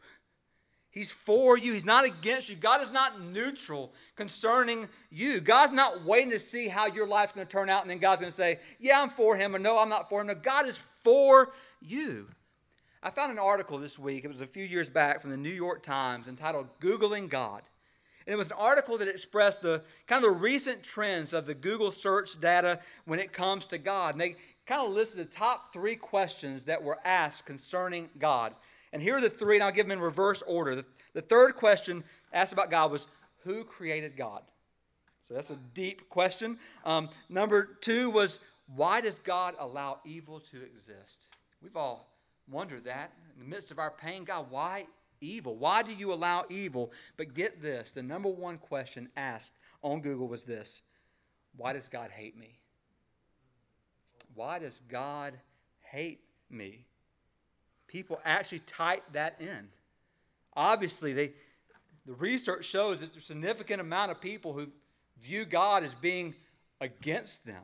He's 0.90 1.10
for 1.10 1.56
you. 1.56 1.72
He's 1.72 1.86
not 1.86 2.04
against 2.04 2.50
you. 2.50 2.54
God 2.54 2.82
is 2.82 2.90
not 2.90 3.20
neutral 3.20 3.92
concerning 4.14 4.88
you. 5.10 5.40
God's 5.40 5.72
not 5.72 6.04
waiting 6.04 6.30
to 6.30 6.38
see 6.38 6.68
how 6.68 6.86
your 6.86 7.06
life's 7.06 7.32
going 7.32 7.46
to 7.46 7.50
turn 7.50 7.70
out 7.70 7.80
and 7.80 7.90
then 7.90 7.98
God's 7.98 8.20
going 8.20 8.30
to 8.30 8.36
say, 8.36 8.60
Yeah, 8.78 9.00
I'm 9.00 9.08
for 9.08 9.36
him, 9.36 9.56
or 9.56 9.58
No, 9.58 9.78
I'm 9.78 9.88
not 9.88 10.10
for 10.10 10.20
him. 10.20 10.26
No, 10.26 10.34
God 10.34 10.68
is 10.68 10.78
for 11.02 11.52
you. 11.80 12.28
I 13.02 13.10
found 13.10 13.32
an 13.32 13.38
article 13.38 13.78
this 13.78 13.98
week, 13.98 14.24
it 14.24 14.28
was 14.28 14.42
a 14.42 14.46
few 14.46 14.64
years 14.64 14.90
back 14.90 15.22
from 15.22 15.30
the 15.30 15.36
New 15.36 15.50
York 15.50 15.82
Times 15.82 16.28
entitled 16.28 16.68
Googling 16.80 17.28
God. 17.28 17.62
And 18.26 18.34
it 18.34 18.36
was 18.36 18.48
an 18.48 18.56
article 18.58 18.98
that 18.98 19.08
expressed 19.08 19.62
the 19.62 19.82
kind 20.06 20.24
of 20.24 20.30
the 20.30 20.38
recent 20.38 20.82
trends 20.82 21.32
of 21.32 21.46
the 21.46 21.54
Google 21.54 21.90
search 21.90 22.40
data 22.40 22.80
when 23.04 23.18
it 23.18 23.32
comes 23.32 23.66
to 23.66 23.78
God. 23.78 24.14
And 24.14 24.20
they 24.20 24.36
kind 24.66 24.86
of 24.86 24.92
listed 24.92 25.18
the 25.18 25.24
top 25.24 25.72
three 25.72 25.96
questions 25.96 26.64
that 26.66 26.82
were 26.82 26.98
asked 27.04 27.46
concerning 27.46 28.08
God. 28.18 28.54
And 28.92 29.02
here 29.02 29.16
are 29.16 29.20
the 29.20 29.30
three, 29.30 29.56
and 29.56 29.64
I'll 29.64 29.72
give 29.72 29.86
them 29.86 29.98
in 29.98 30.04
reverse 30.04 30.42
order. 30.46 30.76
The, 30.76 30.84
the 31.14 31.22
third 31.22 31.56
question 31.56 32.04
asked 32.32 32.52
about 32.52 32.70
God 32.70 32.90
was, 32.90 33.06
Who 33.44 33.64
created 33.64 34.16
God? 34.16 34.42
So 35.26 35.34
that's 35.34 35.50
a 35.50 35.58
deep 35.74 36.08
question. 36.08 36.58
Um, 36.84 37.08
number 37.28 37.64
two 37.80 38.10
was, 38.10 38.40
Why 38.74 39.00
does 39.00 39.18
God 39.18 39.54
allow 39.58 40.00
evil 40.04 40.40
to 40.50 40.62
exist? 40.62 41.28
We've 41.62 41.76
all 41.76 42.12
wondered 42.50 42.84
that 42.84 43.12
in 43.34 43.42
the 43.42 43.48
midst 43.48 43.70
of 43.70 43.78
our 43.78 43.90
pain. 43.90 44.24
God, 44.24 44.46
why 44.50 44.86
evil? 45.20 45.56
Why 45.56 45.82
do 45.82 45.92
you 45.92 46.12
allow 46.12 46.44
evil? 46.50 46.92
But 47.16 47.34
get 47.34 47.62
this 47.62 47.92
the 47.92 48.02
number 48.02 48.28
one 48.28 48.58
question 48.58 49.08
asked 49.16 49.52
on 49.82 50.00
Google 50.00 50.28
was 50.28 50.44
this 50.44 50.82
Why 51.56 51.72
does 51.72 51.88
God 51.88 52.10
hate 52.10 52.36
me? 52.36 52.58
Why 54.34 54.58
does 54.58 54.80
God 54.88 55.34
hate 55.80 56.20
me? 56.50 56.86
People 57.92 58.18
actually 58.24 58.60
type 58.60 59.04
that 59.12 59.36
in. 59.38 59.68
Obviously, 60.56 61.12
they, 61.12 61.32
the 62.06 62.14
research 62.14 62.64
shows 62.64 63.00
that 63.00 63.12
there's 63.12 63.24
a 63.24 63.26
significant 63.26 63.82
amount 63.82 64.10
of 64.10 64.20
people 64.20 64.54
who 64.54 64.68
view 65.22 65.44
God 65.44 65.84
as 65.84 65.94
being 65.94 66.34
against 66.80 67.44
them, 67.44 67.62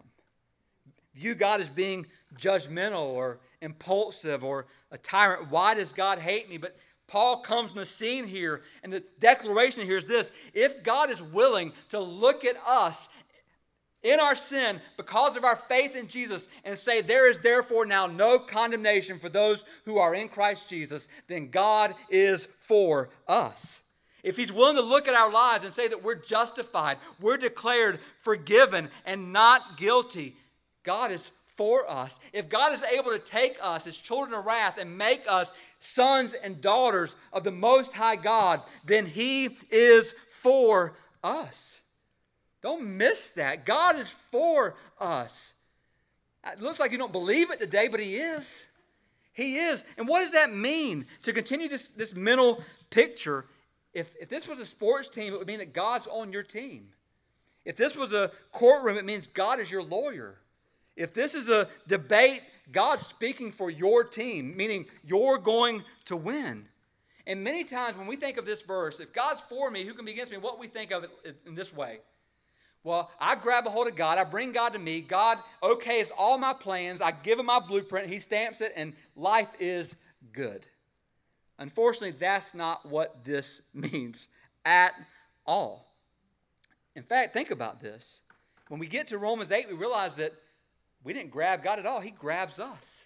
view 1.15 1.35
God 1.35 1.63
as 1.63 1.71
being 1.71 2.07
judgmental 2.39 3.07
or 3.07 3.41
impulsive 3.63 4.45
or 4.45 4.67
a 4.93 4.99
tyrant. 4.99 5.51
Why 5.51 5.75
does 5.75 5.93
God 5.93 6.19
hate 6.19 6.49
me? 6.49 6.59
But 6.59 6.77
Paul 7.07 7.41
comes 7.41 7.71
on 7.71 7.79
the 7.79 7.87
scene 7.87 8.27
here, 8.27 8.61
and 8.83 8.93
the 8.93 9.03
declaration 9.19 9.87
here 9.87 9.97
is 9.97 10.07
this 10.07 10.31
if 10.53 10.83
God 10.83 11.11
is 11.11 11.23
willing 11.23 11.73
to 11.89 11.99
look 11.99 12.45
at 12.45 12.57
us 12.67 13.09
in 14.03 14.21
our 14.21 14.35
sin 14.35 14.81
because 14.97 15.37
of 15.37 15.45
our 15.45 15.57
faith 15.69 15.97
in 15.97 16.07
Jesus 16.07 16.47
and 16.65 16.79
say, 16.79 17.01
There 17.01 17.31
is 17.31 17.39
therefore 17.39 17.87
now 17.87 18.07
no 18.07 18.39
condemnation 18.39 19.19
for 19.19 19.29
those 19.29 19.65
who 19.85 19.99
are 19.99 20.15
in 20.15 20.29
Christ 20.29 20.69
Jesus, 20.69 21.09
then 21.27 21.51
God 21.51 21.95
is 22.09 22.47
for 22.61 23.11
us. 23.27 23.81
If 24.23 24.37
He's 24.37 24.53
willing 24.53 24.77
to 24.77 24.83
look 24.83 25.09
at 25.09 25.15
our 25.15 25.33
lives 25.33 25.65
and 25.65 25.73
say 25.73 25.89
that 25.89 26.03
we're 26.03 26.15
justified, 26.15 26.99
we're 27.21 27.37
declared 27.37 28.01
forgiven 28.21 28.91
and 29.05 29.33
not 29.33 29.79
guilty, 29.79 30.37
God 30.83 31.13
is 31.13 31.31
for 31.57 31.91
us. 31.91 32.21
If 32.33 32.49
God 32.49 32.73
is 32.73 32.83
able 32.83 33.11
to 33.11 33.19
take 33.19 33.57
us 33.61 33.87
as 33.87 33.97
children 33.97 34.39
of 34.39 34.47
wrath 34.47 34.79
and 34.79 34.97
make 34.97 35.23
us 35.29 35.53
sons 35.81 36.33
and 36.33 36.61
daughters 36.61 37.17
of 37.33 37.43
the 37.43 37.51
Most 37.51 37.93
High 37.93 38.17
God, 38.17 38.63
then 38.85 39.07
He 39.07 39.57
is 39.71 40.15
for 40.31 40.97
us. 41.23 41.81
Don't 42.63 42.97
miss 42.97 43.29
that. 43.29 43.65
God 43.65 43.99
is 43.99 44.13
for 44.31 44.75
us. 45.01 45.53
It 46.53 46.61
looks 46.61 46.81
like 46.81 46.93
you 46.93 46.99
don't 46.99 47.13
believe 47.13 47.51
it 47.51 47.59
today, 47.59 47.89
but 47.89 48.01
He 48.01 48.17
is. 48.17 48.65
He 49.33 49.59
is. 49.59 49.85
And 49.97 50.09
what 50.09 50.21
does 50.21 50.33
that 50.33 50.53
mean? 50.53 51.07
To 51.23 51.33
continue 51.33 51.69
this, 51.69 51.89
this 51.89 52.15
mental 52.15 52.63
picture, 52.91 53.45
if, 53.95 54.09
if 54.21 54.29
this 54.29 54.49
was 54.49 54.59
a 54.59 54.67
sports 54.67 55.09
team, 55.09 55.33
it 55.33 55.39
would 55.39 55.47
mean 55.47 55.59
that 55.59 55.73
God's 55.73 56.07
on 56.09 56.33
your 56.33 56.43
team. 56.43 56.89
If 57.65 57.77
this 57.77 57.95
was 57.95 58.13
a 58.13 58.33
courtroom, 58.53 58.97
it 58.97 59.05
means 59.05 59.27
God 59.27 59.61
is 59.61 59.71
your 59.71 59.83
lawyer. 59.83 60.39
If 60.97 61.15
this 61.15 61.35
is 61.35 61.49
a 61.49 61.69
debate, 61.87 62.43
God's 62.73 63.07
speaking 63.07 63.53
for 63.53 63.71
your 63.71 64.03
team, 64.03 64.57
meaning 64.57 64.87
you're 65.05 65.39
going 65.39 65.85
to 66.07 66.17
win. 66.17 66.67
And 67.27 67.45
many 67.45 67.63
times 67.63 67.97
when 67.97 68.07
we 68.07 68.17
think 68.17 68.39
of 68.39 68.47
this 68.47 68.63
verse, 68.63 69.01
if 69.01 69.13
God's 69.13 69.43
for 69.49 69.71
me, 69.71 69.85
who 69.85 69.95
can 69.95 70.05
be 70.05 70.13
against 70.13 70.33
me? 70.33 70.39
What 70.39 70.59
we 70.59 70.67
think 70.67 70.91
of 70.91 71.05
it 71.05 71.37
in 71.47 71.55
this 71.55 71.73
way 71.73 72.01
well, 72.85 73.11
I 73.21 73.35
grab 73.35 73.67
a 73.67 73.71
hold 73.71 73.89
of 73.89 73.97
God, 73.97 74.19
I 74.19 74.25
bring 74.25 74.53
God 74.53 74.73
to 74.73 74.79
me. 74.79 75.01
God 75.01 75.39
okays 75.63 76.11
all 76.17 76.39
my 76.39 76.53
plans, 76.53 77.03
I 77.03 77.11
give 77.11 77.39
him 77.39 77.47
my 77.47 77.61
blueprint, 77.61 78.09
he 78.09 78.21
stamps 78.21 78.61
it, 78.61 78.73
and 78.77 78.95
life 79.17 79.51
is 79.59 79.95
good. 80.33 80.65
Unfortunately, 81.59 82.17
that's 82.19 82.55
not 82.55 82.87
what 82.87 83.25
this 83.25 83.61
means 83.75 84.29
at 84.65 84.93
all. 85.47 85.93
In 86.95 87.03
fact, 87.03 87.33
think 87.33 87.51
about 87.51 87.81
this. 87.81 88.21
When 88.69 88.81
we 88.81 88.87
get 88.87 89.09
to 89.09 89.19
Romans 89.19 89.51
8, 89.51 89.69
we 89.69 89.75
realize 89.75 90.15
that 90.17 90.35
we 91.03 91.13
didn't 91.13 91.31
grab 91.31 91.63
God 91.63 91.79
at 91.79 91.87
all, 91.87 92.01
He 92.01 92.11
grabs 92.11 92.59
us. 92.59 93.05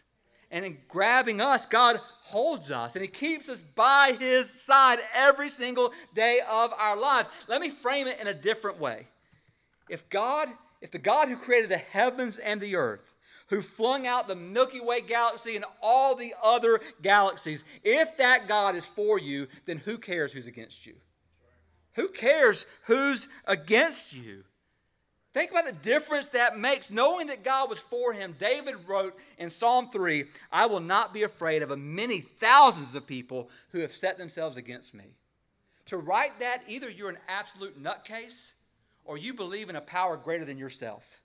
And 0.51 0.67
in 0.67 0.79
grabbing 0.87 1.41
us, 1.41 1.65
God 1.65 1.99
holds 2.25 2.71
us 2.71 2.95
and 2.95 3.03
He 3.03 3.09
keeps 3.09 3.49
us 3.49 3.63
by 3.75 4.17
His 4.19 4.51
side 4.51 4.99
every 5.15 5.49
single 5.49 5.93
day 6.15 6.41
of 6.49 6.73
our 6.77 6.97
lives. 6.97 7.29
Let 7.49 7.61
me 7.61 7.71
frame 7.71 8.07
it 8.07 8.21
in 8.21 8.27
a 8.27 8.35
different 8.35 8.79
way. 8.79 9.07
If 9.93 10.09
God, 10.09 10.49
if 10.81 10.91
the 10.91 10.99
God 10.99 11.29
who 11.29 11.37
created 11.37 11.69
the 11.71 11.77
heavens 11.77 12.39
and 12.39 12.63
the 12.63 12.77
earth, 12.77 13.13
who 13.49 13.61
flung 13.61 14.07
out 14.07 14.27
the 14.27 14.35
Milky 14.35 14.81
Way 14.81 15.03
galaxy 15.03 15.55
and 15.55 15.67
all 15.83 16.15
the 16.15 16.35
other 16.43 16.81
galaxies, 17.03 17.63
if 17.85 18.17
that 18.17 18.49
God 18.49 18.75
is 18.75 18.87
for 18.87 19.19
you, 19.19 19.49
then 19.67 19.77
who 19.77 19.99
cares 19.99 20.33
who's 20.33 20.47
against 20.47 20.87
you? 20.87 20.95
Who 21.97 22.09
cares 22.09 22.65
who's 22.85 23.29
against 23.45 24.15
you? 24.15 24.45
Think 25.35 25.51
about 25.51 25.67
the 25.67 25.73
difference 25.73 26.29
that 26.29 26.59
makes. 26.59 26.91
Knowing 26.91 27.27
that 27.27 27.45
God 27.45 27.69
was 27.69 27.79
for 27.79 28.15
him, 28.15 28.35
David 28.41 28.77
wrote 28.89 29.15
in 29.37 29.51
Psalm 29.51 29.91
3 29.93 30.25
I 30.51 30.65
will 30.65 30.81
not 30.81 31.13
be 31.13 31.23
afraid 31.23 31.61
of 31.61 31.71
a 31.71 31.77
many 31.77 32.23
thousands 32.23 32.95
of 32.95 33.07
people 33.07 33.51
who 33.73 33.81
have 33.81 33.93
set 33.93 34.17
themselves 34.17 34.57
against 34.57 34.95
me. 34.95 35.17
To 35.87 35.99
write 35.99 36.39
that, 36.39 36.63
either 36.67 36.89
you're 36.89 37.11
an 37.11 37.19
absolute 37.29 37.79
nutcase 37.83 38.53
or 39.05 39.19
you 39.19 39.35
believe 39.35 39.69
in 39.69 39.77
a 39.77 39.81
power 39.81 40.17
greater 40.17 40.45
than 40.45 40.59
yourself. 40.59 41.21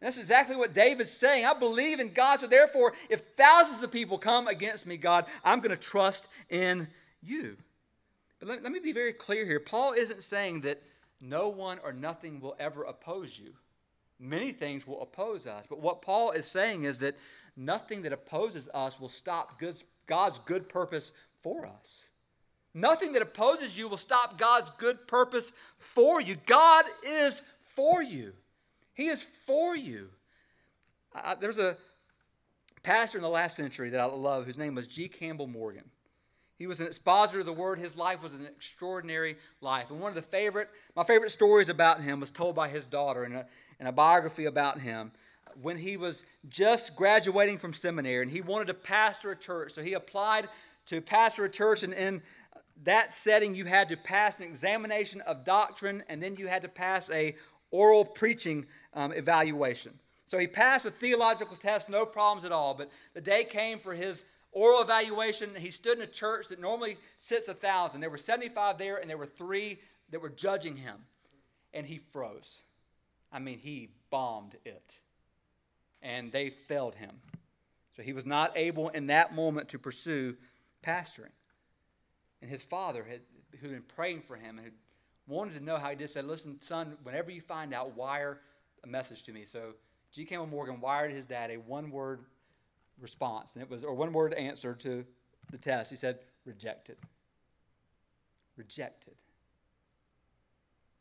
And 0.00 0.06
that's 0.06 0.18
exactly 0.18 0.56
what 0.56 0.74
David's 0.74 1.10
saying. 1.10 1.44
I 1.44 1.54
believe 1.54 1.98
in 1.98 2.12
God, 2.12 2.40
so 2.40 2.46
therefore, 2.46 2.94
if 3.08 3.22
thousands 3.36 3.82
of 3.82 3.90
people 3.90 4.18
come 4.18 4.46
against 4.46 4.86
me, 4.86 4.96
God, 4.96 5.26
I'm 5.42 5.60
going 5.60 5.70
to 5.70 5.76
trust 5.76 6.28
in 6.48 6.88
you. 7.20 7.56
But 8.38 8.48
let, 8.48 8.62
let 8.62 8.72
me 8.72 8.78
be 8.78 8.92
very 8.92 9.12
clear 9.12 9.44
here. 9.44 9.58
Paul 9.58 9.92
isn't 9.92 10.22
saying 10.22 10.60
that 10.60 10.82
no 11.20 11.48
one 11.48 11.78
or 11.82 11.92
nothing 11.92 12.40
will 12.40 12.54
ever 12.60 12.84
oppose 12.84 13.38
you. 13.38 13.54
Many 14.20 14.52
things 14.52 14.86
will 14.86 15.02
oppose 15.02 15.46
us. 15.46 15.64
But 15.68 15.80
what 15.80 16.02
Paul 16.02 16.30
is 16.30 16.46
saying 16.46 16.84
is 16.84 16.98
that 17.00 17.16
nothing 17.56 18.02
that 18.02 18.12
opposes 18.12 18.68
us 18.72 19.00
will 19.00 19.08
stop 19.08 19.60
God's 20.06 20.40
good 20.44 20.68
purpose 20.68 21.12
for 21.42 21.66
us. 21.66 22.04
Nothing 22.74 23.12
that 23.12 23.22
opposes 23.22 23.76
you 23.76 23.88
will 23.88 23.96
stop 23.96 24.38
God's 24.38 24.70
good 24.78 25.06
purpose 25.06 25.52
for 25.78 26.20
you. 26.20 26.36
God 26.46 26.84
is 27.02 27.42
for 27.74 28.02
you, 28.02 28.32
He 28.94 29.08
is 29.08 29.24
for 29.46 29.76
you. 29.76 30.08
I, 31.14 31.34
there's 31.34 31.58
a 31.58 31.76
pastor 32.82 33.18
in 33.18 33.22
the 33.22 33.28
last 33.28 33.56
century 33.56 33.90
that 33.90 34.00
I 34.00 34.04
love 34.04 34.44
whose 34.44 34.58
name 34.58 34.74
was 34.74 34.86
G. 34.86 35.08
Campbell 35.08 35.46
Morgan. 35.46 35.84
He 36.58 36.66
was 36.66 36.80
an 36.80 36.86
expositor 36.86 37.40
of 37.40 37.46
the 37.46 37.52
word. 37.52 37.78
His 37.78 37.96
life 37.96 38.22
was 38.22 38.34
an 38.34 38.44
extraordinary 38.44 39.36
life. 39.60 39.90
And 39.90 40.00
one 40.00 40.08
of 40.08 40.16
the 40.16 40.22
favorite, 40.22 40.68
my 40.96 41.04
favorite 41.04 41.30
stories 41.30 41.68
about 41.68 42.02
him 42.02 42.18
was 42.18 42.32
told 42.32 42.56
by 42.56 42.68
his 42.68 42.84
daughter 42.84 43.24
in 43.24 43.32
a, 43.32 43.46
in 43.78 43.86
a 43.86 43.92
biography 43.92 44.44
about 44.44 44.80
him 44.80 45.12
when 45.60 45.78
he 45.78 45.96
was 45.96 46.24
just 46.48 46.96
graduating 46.96 47.58
from 47.58 47.72
seminary 47.72 48.22
and 48.22 48.30
he 48.32 48.40
wanted 48.40 48.66
to 48.66 48.74
pastor 48.74 49.30
a 49.30 49.36
church. 49.36 49.72
So 49.74 49.82
he 49.82 49.92
applied 49.92 50.48
to 50.86 51.00
pastor 51.00 51.44
a 51.44 51.50
church 51.50 51.82
and 51.84 51.94
in 51.94 52.22
that 52.84 53.12
setting, 53.12 53.54
you 53.54 53.64
had 53.64 53.88
to 53.88 53.96
pass 53.96 54.38
an 54.38 54.44
examination 54.44 55.20
of 55.22 55.44
doctrine, 55.44 56.04
and 56.08 56.22
then 56.22 56.36
you 56.36 56.46
had 56.46 56.62
to 56.62 56.68
pass 56.68 57.08
a 57.10 57.34
oral 57.70 58.04
preaching 58.04 58.66
um, 58.94 59.12
evaluation. 59.12 59.98
So 60.26 60.38
he 60.38 60.46
passed 60.46 60.84
a 60.84 60.90
theological 60.90 61.56
test, 61.56 61.88
no 61.88 62.04
problems 62.04 62.44
at 62.44 62.52
all. 62.52 62.74
But 62.74 62.90
the 63.14 63.20
day 63.20 63.44
came 63.44 63.78
for 63.78 63.94
his 63.94 64.22
oral 64.52 64.82
evaluation. 64.82 65.54
He 65.54 65.70
stood 65.70 65.98
in 65.98 66.04
a 66.04 66.08
church 66.08 66.48
that 66.48 66.60
normally 66.60 66.98
sits 67.18 67.48
a 67.48 67.54
thousand. 67.54 68.00
There 68.00 68.10
were 68.10 68.18
75 68.18 68.78
there, 68.78 68.96
and 68.96 69.08
there 69.08 69.16
were 69.16 69.26
three 69.26 69.80
that 70.10 70.20
were 70.20 70.28
judging 70.28 70.76
him. 70.76 70.96
And 71.72 71.86
he 71.86 71.98
froze. 72.12 72.62
I 73.32 73.38
mean, 73.38 73.58
he 73.58 73.90
bombed 74.10 74.56
it. 74.64 74.92
And 76.02 76.30
they 76.30 76.50
failed 76.50 76.94
him. 76.94 77.16
So 77.96 78.02
he 78.02 78.12
was 78.12 78.24
not 78.24 78.52
able 78.56 78.88
in 78.90 79.08
that 79.08 79.34
moment 79.34 79.70
to 79.70 79.78
pursue 79.78 80.36
pastoring. 80.86 81.32
And 82.40 82.50
his 82.50 82.62
father, 82.62 83.04
had, 83.04 83.20
who 83.60 83.68
had 83.68 83.76
been 83.76 83.94
praying 83.96 84.22
for 84.22 84.36
him 84.36 84.58
and 84.58 84.66
had 84.66 84.74
wanted 85.26 85.54
to 85.54 85.64
know 85.64 85.76
how 85.76 85.90
he 85.90 85.96
did, 85.96 86.10
said, 86.10 86.24
Listen, 86.24 86.60
son, 86.60 86.96
whenever 87.02 87.30
you 87.30 87.40
find 87.40 87.74
out, 87.74 87.96
wire 87.96 88.40
a 88.84 88.86
message 88.86 89.24
to 89.24 89.32
me. 89.32 89.44
So 89.44 89.74
G. 90.12 90.24
Campbell 90.24 90.46
Morgan 90.46 90.80
wired 90.80 91.12
his 91.12 91.26
dad 91.26 91.50
a 91.50 91.56
one 91.56 91.90
word 91.90 92.20
response, 93.00 93.50
and 93.54 93.62
it 93.62 93.70
was, 93.70 93.84
or 93.84 93.94
one 93.94 94.12
word 94.12 94.34
answer 94.34 94.74
to 94.74 95.04
the 95.50 95.58
test. 95.58 95.90
He 95.90 95.96
said, 95.96 96.18
rejected. 96.44 96.96
rejected. 98.56 99.14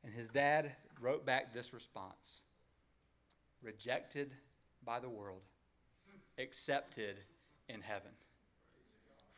And 0.03 0.13
his 0.13 0.29
dad 0.29 0.72
wrote 1.01 1.25
back 1.25 1.53
this 1.53 1.74
response 1.74 2.41
rejected 3.62 4.32
by 4.86 5.00
the 5.00 5.10
world, 5.10 5.41
accepted 6.38 7.17
in 7.67 7.82
heaven. 7.82 8.12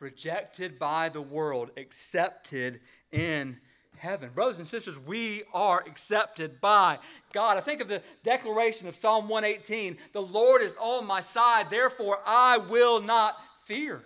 Rejected 0.00 0.78
by 0.78 1.10
the 1.10 1.20
world, 1.20 1.70
accepted 1.76 2.80
in 3.12 3.58
heaven. 3.98 4.30
Brothers 4.34 4.58
and 4.58 4.66
sisters, 4.66 4.98
we 4.98 5.42
are 5.52 5.84
accepted 5.86 6.60
by 6.60 6.98
God. 7.32 7.58
I 7.58 7.60
think 7.60 7.82
of 7.82 7.88
the 7.88 8.02
declaration 8.24 8.88
of 8.88 8.96
Psalm 8.96 9.28
118 9.28 9.98
The 10.12 10.22
Lord 10.22 10.62
is 10.62 10.72
on 10.80 11.06
my 11.06 11.20
side, 11.20 11.68
therefore 11.70 12.18
I 12.26 12.58
will 12.58 13.02
not 13.02 13.36
fear. 13.66 14.02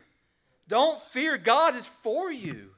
Don't 0.69 1.01
fear, 1.13 1.39
God 1.39 1.77
is 1.77 1.89
for 2.03 2.31
you. 2.31 2.71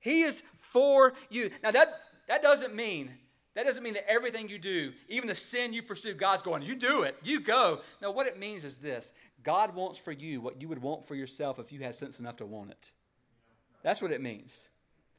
He 0.00 0.22
is 0.22 0.42
for 0.72 1.12
you. 1.28 1.50
Now, 1.62 1.72
that, 1.72 2.00
that 2.28 2.42
doesn't 2.42 2.74
mean. 2.74 3.10
That 3.54 3.66
doesn't 3.66 3.82
mean 3.82 3.94
that 3.94 4.10
everything 4.10 4.48
you 4.48 4.58
do, 4.58 4.92
even 5.08 5.28
the 5.28 5.34
sin 5.34 5.72
you 5.72 5.82
pursue, 5.82 6.14
God's 6.14 6.42
going, 6.42 6.62
you 6.62 6.74
do 6.74 7.02
it, 7.02 7.16
you 7.22 7.40
go. 7.40 7.80
No, 8.00 8.10
what 8.10 8.26
it 8.26 8.38
means 8.38 8.64
is 8.64 8.78
this 8.78 9.12
God 9.42 9.74
wants 9.74 9.98
for 9.98 10.12
you 10.12 10.40
what 10.40 10.60
you 10.60 10.68
would 10.68 10.80
want 10.80 11.06
for 11.06 11.14
yourself 11.14 11.58
if 11.58 11.70
you 11.70 11.80
had 11.80 11.94
sense 11.94 12.18
enough 12.18 12.36
to 12.36 12.46
want 12.46 12.70
it. 12.70 12.90
That's 13.82 14.00
what 14.00 14.12
it 14.12 14.22
means. 14.22 14.68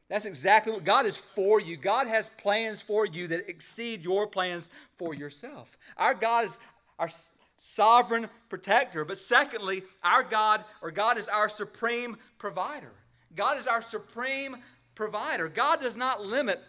That's 0.10 0.26
exactly 0.26 0.74
what 0.74 0.84
God 0.84 1.06
is 1.06 1.18
for 1.18 1.60
you. 1.60 1.78
God 1.78 2.08
has 2.08 2.30
plans 2.38 2.82
for 2.82 3.06
you 3.06 3.28
that 3.28 3.50
exceed 3.50 4.04
your 4.04 4.28
plans 4.28 4.70
for 4.98 5.14
yourself. 5.14 5.78
Our 5.98 6.14
God 6.14 6.46
is 6.46 6.58
our 7.00 7.10
sovereign 7.58 8.30
protector. 8.50 9.06
But 9.06 9.18
secondly, 9.18 9.84
our 10.04 10.24
God, 10.24 10.66
or 10.82 10.92
God 10.92 11.18
is 11.18 11.28
our 11.28 11.50
supreme 11.50 12.18
provider. 12.38 12.92
God 13.36 13.58
is 13.58 13.68
our 13.68 13.82
supreme 13.82 14.58
provider. 14.96 15.48
God 15.48 15.82
does 15.82 15.96
not 15.96 16.24
limit 16.24 16.62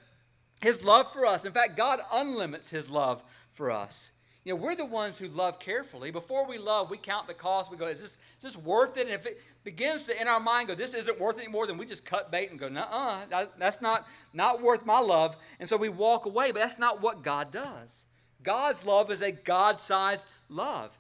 his 0.61 0.84
love 0.84 1.12
for 1.12 1.26
us. 1.26 1.44
In 1.44 1.52
fact, 1.52 1.76
God 1.76 2.00
unlimits 2.12 2.70
his 2.70 2.88
love 2.88 3.23
for 3.52 3.70
us. 3.70 4.11
You 4.44 4.52
know, 4.52 4.61
we're 4.61 4.76
the 4.76 4.84
ones 4.84 5.16
who 5.16 5.28
love 5.28 5.58
carefully. 5.58 6.11
Before 6.11 6.46
we 6.46 6.58
love, 6.58 6.90
we 6.90 6.99
count 6.99 7.26
the 7.26 7.34
cost. 7.34 7.70
We 7.70 7.78
go, 7.78 7.87
is 7.87 8.00
this, 8.00 8.11
is 8.11 8.42
this 8.42 8.56
worth 8.56 8.99
it? 8.99 9.06
And 9.06 9.14
if 9.14 9.25
it 9.25 9.40
begins 9.64 10.02
to, 10.02 10.20
in 10.20 10.28
our 10.28 10.40
mind, 10.40 10.68
go, 10.68 10.75
this 10.75 10.92
isn't 10.92 11.18
worth 11.18 11.38
it 11.38 11.44
anymore, 11.44 11.66
then 11.66 11.78
we 11.78 11.87
just 11.87 12.04
cut 12.04 12.30
bait 12.30 12.50
and 12.50 12.61
go, 12.61 12.66
uh 12.66 13.25
that, 13.30 13.58
that's 13.58 13.80
not, 13.80 14.06
not 14.34 14.61
worth 14.61 14.84
my 14.84 14.99
love. 14.99 15.37
And 15.58 15.66
so 15.66 15.78
we 15.78 15.88
walk 15.88 16.26
away, 16.26 16.52
but 16.52 16.58
that's 16.58 16.78
not 16.78 17.00
what 17.00 17.23
God 17.23 17.52
does. 17.52 18.04
God's 18.42 18.84
love 18.84 19.11
is 19.11 19.23
a 19.23 19.32
God 19.32 19.80
sized 19.80 20.26
love. 20.50 20.90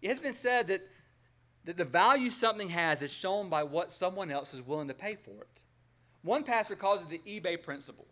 It 0.00 0.08
has 0.08 0.18
been 0.18 0.32
said 0.32 0.66
that, 0.66 0.88
that 1.64 1.76
the 1.76 1.84
value 1.84 2.32
something 2.32 2.70
has 2.70 3.00
is 3.00 3.12
shown 3.12 3.48
by 3.48 3.62
what 3.62 3.92
someone 3.92 4.32
else 4.32 4.52
is 4.52 4.60
willing 4.60 4.88
to 4.88 4.94
pay 4.94 5.14
for 5.14 5.30
it. 5.30 5.62
One 6.22 6.42
pastor 6.42 6.74
calls 6.74 7.00
it 7.00 7.08
the 7.08 7.40
eBay 7.40 7.62
principle 7.62 8.06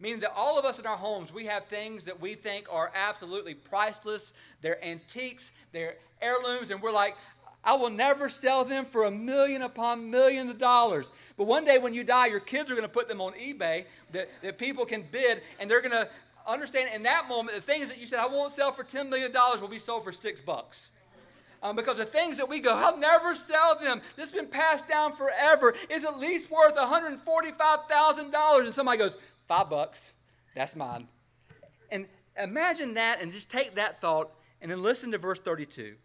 meaning 0.00 0.20
that 0.20 0.32
all 0.34 0.58
of 0.58 0.64
us 0.64 0.78
in 0.78 0.86
our 0.86 0.96
homes, 0.96 1.32
we 1.32 1.44
have 1.46 1.66
things 1.66 2.04
that 2.04 2.20
we 2.20 2.34
think 2.34 2.66
are 2.70 2.90
absolutely 2.94 3.54
priceless. 3.54 4.32
They're 4.62 4.82
antiques, 4.84 5.52
they're 5.72 5.96
heirlooms, 6.20 6.70
and 6.70 6.82
we're 6.82 6.92
like, 6.92 7.16
I 7.62 7.74
will 7.74 7.90
never 7.90 8.30
sell 8.30 8.64
them 8.64 8.86
for 8.86 9.04
a 9.04 9.10
million 9.10 9.60
upon 9.60 10.10
millions 10.10 10.50
of 10.50 10.58
dollars. 10.58 11.12
But 11.36 11.44
one 11.44 11.66
day 11.66 11.76
when 11.76 11.92
you 11.92 12.04
die, 12.04 12.26
your 12.26 12.40
kids 12.40 12.70
are 12.70 12.74
going 12.74 12.86
to 12.86 12.92
put 12.92 13.06
them 13.06 13.20
on 13.20 13.34
eBay 13.34 13.84
that, 14.12 14.30
that 14.42 14.56
people 14.56 14.86
can 14.86 15.04
bid, 15.12 15.42
and 15.58 15.70
they're 15.70 15.82
going 15.82 15.92
to 15.92 16.08
understand 16.46 16.90
in 16.94 17.02
that 17.02 17.28
moment 17.28 17.54
the 17.54 17.62
things 17.62 17.88
that 17.88 17.98
you 17.98 18.06
said, 18.06 18.18
I 18.18 18.26
won't 18.26 18.54
sell 18.54 18.72
for 18.72 18.82
$10 18.82 19.10
million 19.10 19.32
will 19.32 19.68
be 19.68 19.78
sold 19.78 20.04
for 20.04 20.12
six 20.12 20.40
bucks. 20.40 20.90
Um, 21.62 21.76
because 21.76 21.98
the 21.98 22.06
things 22.06 22.38
that 22.38 22.48
we 22.48 22.60
go, 22.60 22.74
I'll 22.74 22.96
never 22.96 23.34
sell 23.34 23.78
them. 23.78 24.00
This 24.16 24.30
has 24.30 24.34
been 24.34 24.46
passed 24.46 24.88
down 24.88 25.14
forever. 25.14 25.74
Is 25.90 26.06
at 26.06 26.18
least 26.18 26.50
worth 26.50 26.74
$145,000. 26.74 28.64
And 28.64 28.74
somebody 28.74 28.96
goes, 28.96 29.18
Five 29.50 29.68
bucks. 29.68 30.14
That's 30.54 30.76
mine. 30.76 31.08
And 31.90 32.06
imagine 32.40 32.94
that 32.94 33.20
and 33.20 33.32
just 33.32 33.50
take 33.50 33.74
that 33.74 34.00
thought 34.00 34.30
and 34.62 34.70
then 34.70 34.80
listen 34.80 35.10
to 35.10 35.18
verse 35.18 35.40
32. 35.40 35.96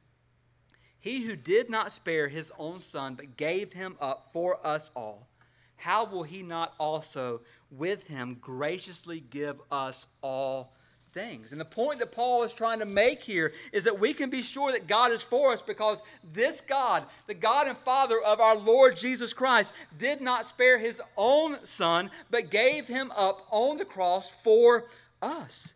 He 0.99 1.21
who 1.21 1.35
did 1.35 1.69
not 1.69 1.91
spare 1.91 2.27
his 2.27 2.51
own 2.57 2.79
son, 2.79 3.13
but 3.13 3.37
gave 3.37 3.73
him 3.73 3.97
up 4.01 4.31
for 4.33 4.65
us 4.65 4.89
all, 4.95 5.27
how 5.75 6.05
will 6.05 6.23
he 6.23 6.41
not 6.41 6.73
also 6.79 7.41
with 7.69 8.07
him 8.07 8.35
graciously 8.41 9.19
give 9.19 9.57
us 9.71 10.07
all 10.23 10.73
things. 11.15 11.51
And 11.51 11.59
the 11.59 11.65
point 11.65 11.99
that 11.99 12.11
Paul 12.11 12.43
is 12.43 12.53
trying 12.53 12.79
to 12.79 12.85
make 12.85 13.23
here 13.23 13.53
is 13.71 13.85
that 13.85 13.99
we 13.99 14.13
can 14.13 14.29
be 14.29 14.43
sure 14.43 14.71
that 14.71 14.85
God 14.85 15.11
is 15.11 15.23
for 15.23 15.53
us 15.53 15.61
because 15.63 16.03
this 16.33 16.61
God, 16.61 17.05
the 17.25 17.33
God 17.33 17.67
and 17.67 17.77
Father 17.79 18.21
of 18.21 18.39
our 18.39 18.55
Lord 18.55 18.97
Jesus 18.97 19.33
Christ, 19.33 19.73
did 19.97 20.21
not 20.21 20.45
spare 20.45 20.77
his 20.77 21.01
own 21.17 21.57
son, 21.63 22.11
but 22.29 22.51
gave 22.51 22.87
him 22.87 23.11
up 23.15 23.47
on 23.49 23.77
the 23.77 23.85
cross 23.85 24.29
for 24.43 24.85
us. 25.21 25.73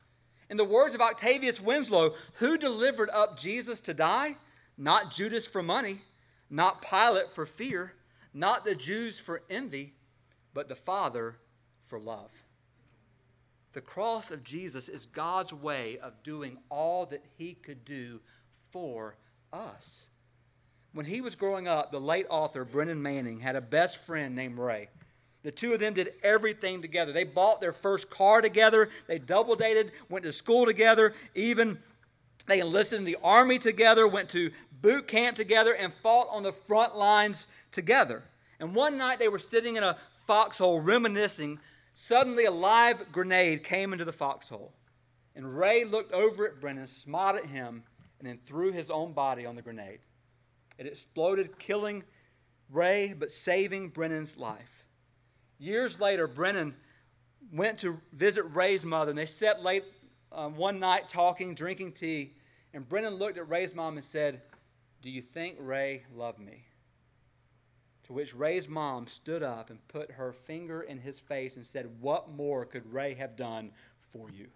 In 0.50 0.58
the 0.58 0.66
words 0.66 0.94
of 0.94 1.02
Octavius 1.02 1.62
Winslow, 1.62 2.14
who 2.34 2.58
delivered 2.58 3.10
up 3.10 3.40
Jesus 3.40 3.80
to 3.82 3.94
die? 3.94 4.36
Not 4.78 5.12
Judas 5.12 5.46
for 5.46 5.64
money, 5.64 6.02
not 6.50 6.82
Pilate 6.82 7.34
for 7.34 7.46
fear, 7.46 7.94
not 8.34 8.66
the 8.66 8.76
Jews 8.76 9.20
for 9.20 9.42
envy, 9.50 9.94
but 10.54 10.68
the 10.68 10.76
Father 10.76 11.38
for 11.88 12.00
love. 12.00 12.32
The 13.74 13.82
cross 13.82 14.32
of 14.32 14.44
Jesus 14.44 14.90
is 14.90 15.06
God's 15.06 15.54
way 15.54 16.00
of 16.02 16.24
doing 16.24 16.58
all 16.70 17.06
that 17.08 17.24
he 17.38 17.54
could 17.54 17.86
do 17.86 18.20
for 18.72 19.16
us. 19.54 20.08
When 20.94 21.06
he 21.06 21.22
was 21.22 21.36
growing 21.36 21.68
up, 21.68 21.92
the 21.92 22.00
late 22.00 22.26
author 22.30 22.66
Brennan 22.66 23.02
Manning 23.02 23.42
had 23.42 23.56
a 23.56 23.62
best 23.62 23.98
friend 23.98 24.36
named 24.36 24.58
Ray. 24.58 24.90
The 25.44 25.52
two 25.52 25.74
of 25.74 25.80
them 25.80 25.94
did 25.94 26.14
everything 26.24 26.82
together. 26.82 27.14
They 27.14 27.24
bought 27.24 27.62
their 27.62 27.72
first 27.72 28.10
car 28.10 28.42
together, 28.42 28.90
they 29.08 29.20
double 29.20 29.56
dated, 29.56 29.92
went 30.10 30.26
to 30.26 30.32
school 30.32 30.66
together, 30.66 31.14
even 31.36 31.80
they 32.48 32.60
enlisted 32.60 33.00
in 33.00 33.06
the 33.06 33.18
army 33.24 33.60
together, 33.60 34.08
went 34.08 34.30
to 34.30 34.52
boot 34.82 35.08
camp 35.08 35.38
together, 35.38 35.74
and 35.74 35.94
fought 36.02 36.28
on 36.32 36.44
the 36.44 36.52
front 36.52 36.96
lines 36.96 37.46
together. 37.72 38.24
And 38.60 38.76
one 38.76 38.98
night 38.98 39.20
they 39.20 39.30
were 39.30 39.40
sitting 39.40 39.76
in 39.76 39.84
a 39.84 39.98
foxhole 40.26 40.82
reminiscing 40.82 41.60
Suddenly, 42.02 42.46
a 42.46 42.52
live 42.52 43.12
grenade 43.12 43.66
came 43.66 43.92
into 43.92 44.06
the 44.06 44.14
foxhole. 44.14 44.72
And 45.36 45.58
Ray 45.60 45.84
looked 45.84 46.14
over 46.14 46.48
at 46.48 46.62
Brennan, 46.62 46.88
smiled 46.88 47.36
at 47.36 47.46
him, 47.48 47.84
and 48.18 48.28
then 48.28 48.40
threw 48.46 48.72
his 48.72 48.90
own 48.90 49.12
body 49.12 49.46
on 49.46 49.58
the 49.58 49.62
grenade. 49.62 50.00
It 50.78 50.88
exploded, 50.88 51.60
killing 51.60 52.04
Ray, 52.70 53.14
but 53.14 53.32
saving 53.32 53.90
Brennan's 53.90 54.38
life. 54.38 54.86
Years 55.58 56.00
later, 56.00 56.26
Brennan 56.26 56.74
went 57.52 57.80
to 57.80 58.00
visit 58.14 58.44
Ray's 58.44 58.86
mother, 58.86 59.10
and 59.10 59.20
they 59.20 59.26
sat 59.26 59.62
late 59.62 59.84
um, 60.32 60.56
one 60.56 60.80
night 60.80 61.10
talking, 61.10 61.54
drinking 61.54 61.92
tea. 61.92 62.34
And 62.74 62.88
Brennan 62.88 63.16
looked 63.16 63.38
at 63.38 63.50
Ray's 63.50 63.76
mom 63.76 63.98
and 63.98 64.06
said, 64.06 64.42
Do 65.02 65.10
you 65.10 65.22
think 65.22 65.58
Ray 65.60 66.04
loved 66.16 66.40
me? 66.40 66.64
To 68.10 68.14
which 68.14 68.34
Ray's 68.34 68.68
mom 68.68 69.06
stood 69.06 69.44
up 69.44 69.70
and 69.70 69.88
put 69.88 70.14
her 70.14 70.34
finger 70.34 70.82
in 70.82 70.98
his 70.98 71.20
face 71.20 71.56
and 71.58 71.64
said, 71.64 72.02
What 72.02 72.28
more 72.28 72.66
could 72.66 72.92
Ray 72.92 73.14
have 73.14 73.36
done 73.36 73.70
for 74.12 74.32
you? 74.32 74.48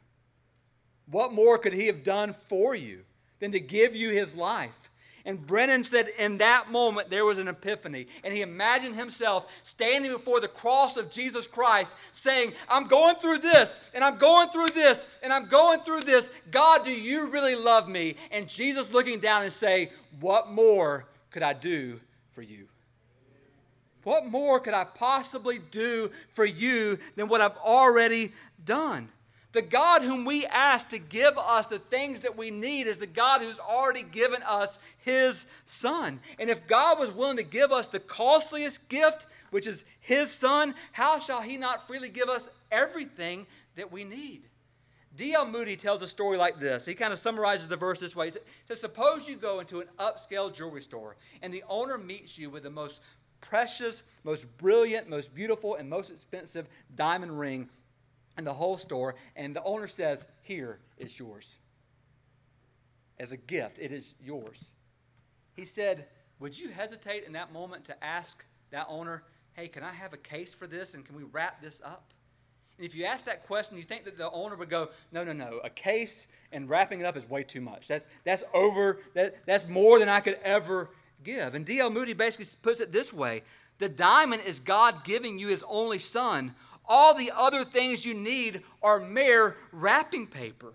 What 1.06 1.34
more 1.34 1.60
could 1.60 1.74
he 1.74 1.86
have 1.86 2.04
done 2.04 2.34
for 2.50 2.74
you 2.74 3.02
than 3.40 3.52
to 3.52 3.60
give 3.60 3.96
you 3.96 4.10
his 4.10 4.34
life? 4.34 4.90
And 5.24 5.46
Brennan 5.46 5.84
said 5.84 6.08
in 6.18 6.40
that 6.40 6.72
moment 6.72 7.12
there 7.12 7.26
was 7.26 7.38
an 7.38 7.48
epiphany. 7.48 8.08
And 8.24 8.34
he 8.34 8.42
imagined 8.42 8.96
himself 8.96 9.46
standing 9.62 10.12
before 10.12 10.40
the 10.40 10.48
cross 10.48 10.98
of 10.98 11.12
Jesus 11.12 11.46
Christ 11.46 11.94
saying, 12.12 12.54
I'm 12.68 12.88
going 12.88 13.18
through 13.18 13.38
this, 13.38 13.80
and 13.94 14.04
I'm 14.04 14.18
going 14.18 14.50
through 14.50 14.70
this, 14.70 15.06
and 15.22 15.32
I'm 15.32 15.46
going 15.46 15.82
through 15.82 16.02
this. 16.02 16.32
God, 16.50 16.86
do 16.86 16.92
you 16.92 17.28
really 17.28 17.56
love 17.56 17.88
me? 17.88 18.16
And 18.32 18.48
Jesus 18.48 18.92
looking 18.92 19.20
down 19.20 19.44
and 19.44 19.54
say, 19.54 19.92
What 20.20 20.52
more 20.52 21.06
could 21.30 21.44
I 21.44 21.54
do 21.54 22.00
for 22.32 22.42
you? 22.42 22.68
What 24.04 24.26
more 24.26 24.60
could 24.60 24.74
I 24.74 24.84
possibly 24.84 25.60
do 25.60 26.12
for 26.34 26.46
you 26.46 27.00
than 27.16 27.28
what 27.28 27.42
I've 27.42 27.58
already 27.58 28.34
done? 28.64 29.10
The 29.54 29.62
God 29.62 30.02
whom 30.02 30.26
we 30.26 30.48
ask 30.48 30.90
to 30.90 30.98
give 30.98 31.38
us 31.38 31.68
the 31.68 31.78
things 31.78 32.22
that 32.22 32.36
we 32.36 32.50
need 32.50 32.88
is 32.88 32.98
the 32.98 33.06
God 33.06 33.42
who's 33.42 33.60
already 33.60 34.02
given 34.02 34.42
us 34.44 34.80
his 34.98 35.46
Son. 35.66 36.20
And 36.40 36.50
if 36.50 36.66
God 36.66 36.98
was 36.98 37.12
willing 37.12 37.38
to 37.38 37.44
give 37.44 37.72
us 37.72 37.86
the 37.86 38.00
costliest 38.00 38.88
gift, 38.90 39.28
which 39.52 39.68
is 39.68 39.86
his 40.00 40.32
Son, 40.32 40.74
how 40.92 41.20
shall 41.20 41.42
he 41.42 41.58
not 41.58 41.86
freely 41.88 42.10
give 42.10 42.30
us 42.30 42.50
everything 42.72 43.46
that 43.76 43.92
we 43.92 44.04
need? 44.04 44.42
D.L. 45.16 45.46
Moody 45.46 45.78
tells 45.78 46.02
a 46.02 46.08
story 46.08 46.38
like 46.38 46.60
this. 46.60 46.88
He 46.88 46.96
kind 46.96 47.14
of 47.14 47.20
summarizes 47.20 47.68
the 47.68 47.78
verse 47.78 48.00
this 48.00 48.16
way. 48.16 48.32
He 48.32 48.38
says, 48.66 48.80
Suppose 48.80 49.28
you 49.28 49.36
go 49.36 49.60
into 49.60 49.80
an 49.80 49.88
upscale 50.00 50.52
jewelry 50.52 50.82
store 50.82 51.16
and 51.44 51.54
the 51.54 51.64
owner 51.70 52.00
meets 52.00 52.40
you 52.40 52.50
with 52.50 52.64
the 52.64 52.72
most 52.72 53.00
precious, 53.50 54.04
most 54.24 54.46
brilliant, 54.58 55.10
most 55.10 55.34
beautiful, 55.34 55.76
and 55.76 55.90
most 55.90 56.10
expensive 56.10 56.68
diamond 56.96 57.38
ring 57.38 57.70
in 58.38 58.44
the 58.44 58.54
whole 58.54 58.78
store. 58.78 59.16
And 59.36 59.56
the 59.56 59.64
owner 59.64 59.88
says, 59.88 60.26
Here 60.42 60.80
is 60.98 61.18
yours. 61.18 61.58
As 63.20 63.32
a 63.32 63.38
gift, 63.38 63.78
it 63.80 63.92
is 63.92 64.16
yours. 64.24 64.72
He 65.56 65.66
said, 65.66 66.08
Would 66.40 66.58
you 66.58 66.70
hesitate 66.70 67.26
in 67.26 67.34
that 67.34 67.54
moment 67.54 67.86
to 67.86 68.04
ask 68.04 68.44
that 68.72 68.88
owner, 68.90 69.24
Hey, 69.54 69.68
can 69.68 69.84
I 69.84 69.94
have 69.94 70.14
a 70.14 70.18
case 70.18 70.54
for 70.54 70.66
this 70.66 70.94
and 70.94 71.06
can 71.06 71.16
we 71.16 71.24
wrap 71.24 71.62
this 71.62 71.80
up? 71.86 72.14
And 72.78 72.88
if 72.88 72.96
you 72.96 73.06
ask 73.06 73.26
that 73.26 73.46
question, 73.46 73.78
you 73.78 73.84
think 73.84 74.04
that 74.06 74.18
the 74.18 74.32
owner 74.32 74.56
would 74.56 74.70
go, 74.70 74.90
no, 75.12 75.24
no, 75.24 75.32
no, 75.32 75.60
a 75.64 75.70
case 75.70 76.26
and 76.52 76.68
wrapping 76.68 77.00
it 77.00 77.06
up 77.06 77.16
is 77.16 77.30
way 77.30 77.44
too 77.44 77.62
much. 77.62 77.88
That's, 77.88 78.08
that's 78.24 78.44
over, 78.52 79.00
that, 79.14 79.46
that's 79.46 79.68
more 79.68 80.00
than 80.00 80.10
I 80.10 80.22
could 80.22 80.40
ever 80.44 80.90
give. 81.24 81.56
And 81.56 81.66
D.L. 81.66 81.90
Moody 81.90 82.14
basically 82.14 82.48
puts 82.62 82.80
it 82.80 82.92
this 82.92 83.14
way 83.14 83.44
The 83.80 83.90
diamond 83.90 84.44
is 84.46 84.60
God 84.60 85.04
giving 85.04 85.40
you 85.40 85.48
his 85.48 85.64
only 85.68 86.00
son. 86.00 86.56
All 86.86 87.14
the 87.14 87.32
other 87.34 87.64
things 87.64 88.06
you 88.06 88.14
need 88.14 88.62
are 88.82 89.00
mere 89.00 89.56
wrapping 89.72 90.28
paper. 90.28 90.74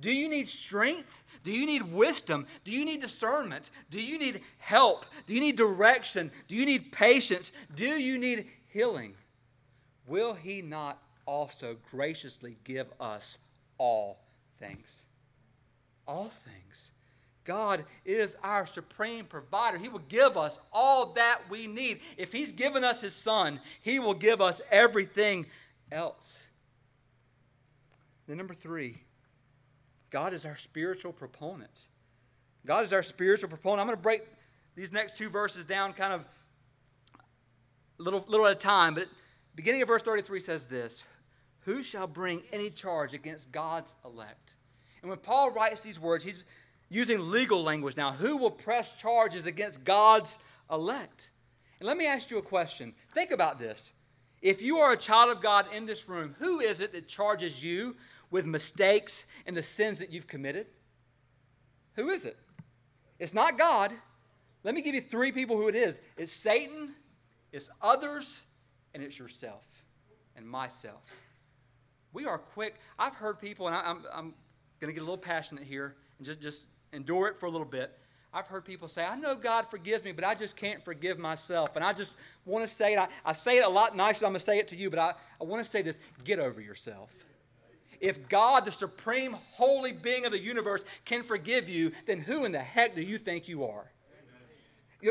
Do 0.00 0.12
you 0.12 0.28
need 0.28 0.48
strength? 0.48 1.22
Do 1.44 1.50
you 1.50 1.66
need 1.66 1.92
wisdom? 1.92 2.46
Do 2.64 2.70
you 2.70 2.84
need 2.84 3.00
discernment? 3.00 3.70
Do 3.90 4.00
you 4.00 4.18
need 4.18 4.42
help? 4.58 5.04
Do 5.26 5.34
you 5.34 5.40
need 5.40 5.56
direction? 5.56 6.30
Do 6.48 6.54
you 6.54 6.64
need 6.64 6.92
patience? 6.92 7.52
Do 7.74 7.84
you 7.84 8.18
need 8.18 8.46
healing? 8.68 9.14
Will 10.06 10.34
he 10.34 10.62
not 10.62 11.02
also 11.26 11.76
graciously 11.90 12.56
give 12.64 12.86
us 13.00 13.38
all 13.78 14.20
things? 14.58 15.04
All 16.06 16.30
things. 16.44 16.90
God 17.44 17.84
is 18.04 18.36
our 18.42 18.66
supreme 18.66 19.24
provider. 19.24 19.78
He 19.78 19.88
will 19.88 20.02
give 20.08 20.36
us 20.36 20.58
all 20.72 21.12
that 21.14 21.42
we 21.50 21.66
need. 21.66 22.00
If 22.16 22.32
He's 22.32 22.52
given 22.52 22.84
us 22.84 23.00
His 23.00 23.14
Son, 23.14 23.60
He 23.80 23.98
will 23.98 24.14
give 24.14 24.40
us 24.40 24.60
everything 24.70 25.46
else. 25.90 26.42
Then, 28.26 28.36
number 28.36 28.54
three, 28.54 29.02
God 30.10 30.32
is 30.32 30.44
our 30.44 30.56
spiritual 30.56 31.12
proponent. 31.12 31.86
God 32.64 32.84
is 32.84 32.92
our 32.92 33.02
spiritual 33.02 33.48
proponent. 33.48 33.80
I'm 33.80 33.86
going 33.86 33.98
to 33.98 34.02
break 34.02 34.22
these 34.76 34.92
next 34.92 35.16
two 35.16 35.28
verses 35.28 35.64
down 35.64 35.92
kind 35.92 36.12
of 36.12 36.24
a 37.98 38.02
little, 38.02 38.24
little 38.28 38.46
at 38.46 38.52
a 38.52 38.56
time, 38.56 38.94
but 38.94 39.08
beginning 39.54 39.82
of 39.82 39.88
verse 39.88 40.02
33 40.02 40.40
says 40.40 40.66
this 40.66 41.02
Who 41.60 41.82
shall 41.82 42.06
bring 42.06 42.42
any 42.52 42.70
charge 42.70 43.14
against 43.14 43.50
God's 43.50 43.94
elect? 44.04 44.54
And 45.02 45.08
when 45.10 45.18
Paul 45.18 45.50
writes 45.50 45.80
these 45.80 45.98
words, 45.98 46.24
he's 46.24 46.44
using 46.92 47.30
legal 47.30 47.62
language 47.62 47.96
now. 47.96 48.12
Who 48.12 48.36
will 48.36 48.50
press 48.50 48.92
charges 48.92 49.46
against 49.46 49.84
God's 49.84 50.38
elect? 50.70 51.30
And 51.80 51.86
let 51.86 51.96
me 51.96 52.06
ask 52.06 52.30
you 52.30 52.38
a 52.38 52.42
question. 52.42 52.94
Think 53.14 53.30
about 53.30 53.58
this. 53.58 53.92
If 54.40 54.60
you 54.60 54.78
are 54.78 54.92
a 54.92 54.96
child 54.96 55.30
of 55.30 55.42
God 55.42 55.66
in 55.72 55.86
this 55.86 56.08
room, 56.08 56.36
who 56.38 56.60
is 56.60 56.80
it 56.80 56.92
that 56.92 57.08
charges 57.08 57.62
you 57.62 57.96
with 58.30 58.44
mistakes 58.44 59.24
and 59.46 59.56
the 59.56 59.62
sins 59.62 59.98
that 60.00 60.10
you've 60.10 60.26
committed? 60.26 60.66
Who 61.94 62.10
is 62.10 62.24
it? 62.24 62.36
It's 63.18 63.34
not 63.34 63.58
God. 63.58 63.92
Let 64.64 64.74
me 64.74 64.82
give 64.82 64.94
you 64.94 65.00
three 65.00 65.32
people 65.32 65.56
who 65.56 65.68
it 65.68 65.74
is 65.74 66.00
it's 66.16 66.32
Satan, 66.32 66.94
it's 67.52 67.68
others, 67.80 68.42
and 68.94 69.02
it's 69.02 69.18
yourself 69.18 69.64
and 70.36 70.48
myself. 70.48 71.02
We 72.12 72.26
are 72.26 72.38
quick. 72.38 72.76
I've 72.98 73.14
heard 73.14 73.40
people, 73.40 73.66
and 73.66 73.76
I, 73.76 73.90
am 74.18 74.34
going 74.80 74.88
to 74.88 74.92
get 74.92 75.00
a 75.00 75.04
little 75.04 75.16
passionate 75.16 75.64
here 75.64 75.96
and 76.18 76.26
just, 76.26 76.40
just 76.40 76.66
endure 76.92 77.28
it 77.28 77.38
for 77.38 77.46
a 77.46 77.50
little 77.50 77.66
bit. 77.66 77.98
I've 78.34 78.46
heard 78.46 78.64
people 78.64 78.88
say, 78.88 79.04
I 79.04 79.14
know 79.16 79.34
God 79.34 79.66
forgives 79.70 80.04
me, 80.04 80.12
but 80.12 80.24
I 80.24 80.34
just 80.34 80.56
can't 80.56 80.82
forgive 80.82 81.18
myself. 81.18 81.76
And 81.76 81.84
I 81.84 81.92
just 81.92 82.14
want 82.46 82.66
to 82.66 82.74
say 82.74 82.94
it. 82.94 82.98
I, 82.98 83.08
I 83.26 83.34
say 83.34 83.58
it 83.58 83.64
a 83.64 83.68
lot 83.68 83.94
nicer 83.94 84.24
I'm 84.24 84.32
going 84.32 84.40
to 84.40 84.46
say 84.46 84.58
it 84.58 84.68
to 84.68 84.76
you, 84.76 84.88
but 84.88 84.98
I, 84.98 85.12
I 85.40 85.44
want 85.44 85.62
to 85.62 85.70
say 85.70 85.82
this 85.82 85.98
get 86.24 86.38
over 86.38 86.60
yourself. 86.60 87.10
If 88.00 88.28
God, 88.28 88.64
the 88.64 88.72
supreme 88.72 89.36
holy 89.52 89.92
being 89.92 90.24
of 90.24 90.32
the 90.32 90.38
universe, 90.38 90.82
can 91.04 91.22
forgive 91.22 91.68
you, 91.68 91.92
then 92.06 92.20
who 92.20 92.44
in 92.44 92.52
the 92.52 92.58
heck 92.58 92.96
do 92.96 93.02
you 93.02 93.18
think 93.18 93.48
you 93.48 93.64
are? 93.64 93.92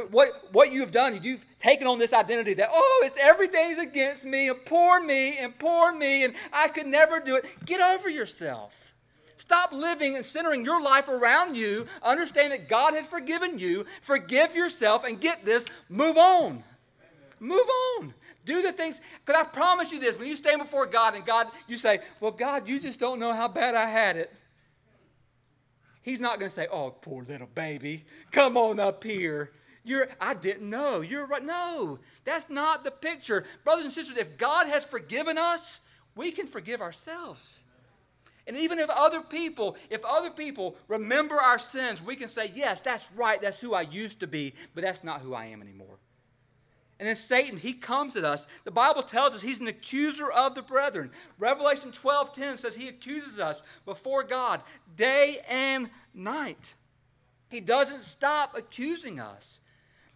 what, 0.10 0.54
what 0.54 0.72
you've 0.72 0.92
done 0.92 1.20
you've 1.22 1.46
taken 1.60 1.86
on 1.86 2.00
this 2.00 2.14
identity 2.14 2.54
that, 2.54 2.70
oh, 2.72 3.04
it's 3.06 3.18
everything's 3.20 3.78
against 3.78 4.24
me 4.24 4.48
and 4.48 4.64
poor 4.66 5.02
me 5.02 5.38
and 5.38 5.58
poor 5.60 5.94
me 5.94 6.24
and 6.24 6.34
I 6.54 6.70
could 6.70 6.88
never 6.88 7.20
do 7.20 7.36
it. 7.36 7.46
Get 7.66 7.82
over 7.82 8.10
yourself. 8.10 8.74
Stop 9.42 9.72
living 9.72 10.16
and 10.16 10.24
centering 10.24 10.64
your 10.64 10.80
life 10.80 11.08
around 11.08 11.58
you. 11.58 11.88
Understand 12.04 12.54
that 12.54 12.70
God 12.70 12.94
has 12.94 13.08
forgiven 13.08 13.58
you. 13.58 13.88
Forgive 14.04 14.56
yourself 14.56 15.04
and 15.04 15.20
get 15.20 15.44
this, 15.44 15.66
move 15.90 16.16
on. 16.16 16.64
Move 17.40 17.68
on. 17.98 18.14
Do 18.46 18.62
the 18.62 18.72
things. 18.72 19.02
Could 19.26 19.36
I 19.36 19.44
promise 19.44 19.92
you 19.92 20.00
this? 20.00 20.16
When 20.20 20.28
you 20.28 20.36
stand 20.36 20.62
before 20.62 20.86
God 20.86 21.16
and 21.16 21.26
God, 21.26 21.48
you 21.68 21.80
say, 21.80 22.02
Well, 22.20 22.30
God, 22.30 22.68
you 22.68 22.80
just 22.80 23.00
don't 23.00 23.18
know 23.18 23.34
how 23.34 23.48
bad 23.48 23.74
I 23.74 23.88
had 23.88 24.16
it. 24.16 24.32
He's 26.04 26.20
not 26.20 26.38
going 26.38 26.52
to 26.52 26.56
say, 26.56 26.68
Oh, 26.72 26.92
poor 26.92 27.24
little 27.24 27.50
baby. 27.56 28.06
Come 28.30 28.58
on 28.58 28.80
up 28.80 29.04
here. 29.04 29.54
You're, 29.84 30.08
I 30.20 30.36
didn't 30.36 30.70
know. 30.70 31.02
You're 31.02 31.26
right. 31.26 31.44
No, 31.44 31.98
that's 32.26 32.48
not 32.48 32.84
the 32.84 32.92
picture. 32.92 33.46
Brothers 33.64 33.86
and 33.86 33.94
sisters, 33.94 34.18
if 34.18 34.38
God 34.38 34.68
has 34.68 34.84
forgiven 34.84 35.40
us, 35.40 35.80
we 36.16 36.32
can 36.32 36.46
forgive 36.46 36.80
ourselves. 36.80 37.64
And 38.48 38.58
even 38.58 38.80
if 38.80 38.90
other 38.90 39.22
people, 39.22 39.76
if 39.90 40.04
other 40.04 40.32
people 40.32 40.76
remember 40.88 41.40
our 41.40 41.60
sins, 41.60 42.02
we 42.02 42.16
can 42.16 42.28
say, 42.28 42.52
yes, 42.54 42.82
that's 42.82 43.06
right, 43.16 43.42
that's 43.42 43.62
who 43.62 43.74
I 43.74 43.82
used 43.82 44.20
to 44.22 44.28
be, 44.28 44.54
but 44.74 44.84
that's 44.84 45.04
not 45.04 45.22
who 45.22 45.34
I 45.34 45.46
am 45.46 45.62
anymore. 45.62 46.00
And 47.00 47.08
then 47.08 47.16
Satan, 47.16 47.58
he 47.58 47.74
comes 47.74 48.16
at 48.16 48.24
us. 48.24 48.46
The 48.64 48.72
Bible 48.72 49.02
tells 49.02 49.34
us 49.34 49.42
he's 49.42 49.60
an 49.60 49.68
accuser 49.68 50.30
of 50.30 50.54
the 50.54 50.62
brethren. 50.62 51.12
Revelation 51.40 51.92
12:10 51.92 52.60
says 52.60 52.76
he 52.76 52.88
accuses 52.88 53.40
us 53.40 53.60
before 53.86 54.24
God 54.24 54.62
day 54.96 55.42
and 55.48 55.90
night. 56.14 56.76
He 57.50 57.60
doesn't 57.60 58.02
stop 58.02 58.56
accusing 58.56 59.20
us. 59.20 59.60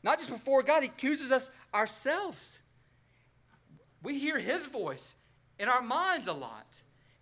Not 0.01 0.19
just 0.19 0.29
before 0.29 0.63
God, 0.63 0.83
He 0.83 0.89
accuses 0.89 1.31
us 1.31 1.49
ourselves. 1.73 2.59
We 4.03 4.19
hear 4.19 4.38
His 4.38 4.67
voice 4.67 5.15
in 5.59 5.67
our 5.67 5.81
minds 5.81 6.27
a 6.27 6.33
lot. 6.33 6.67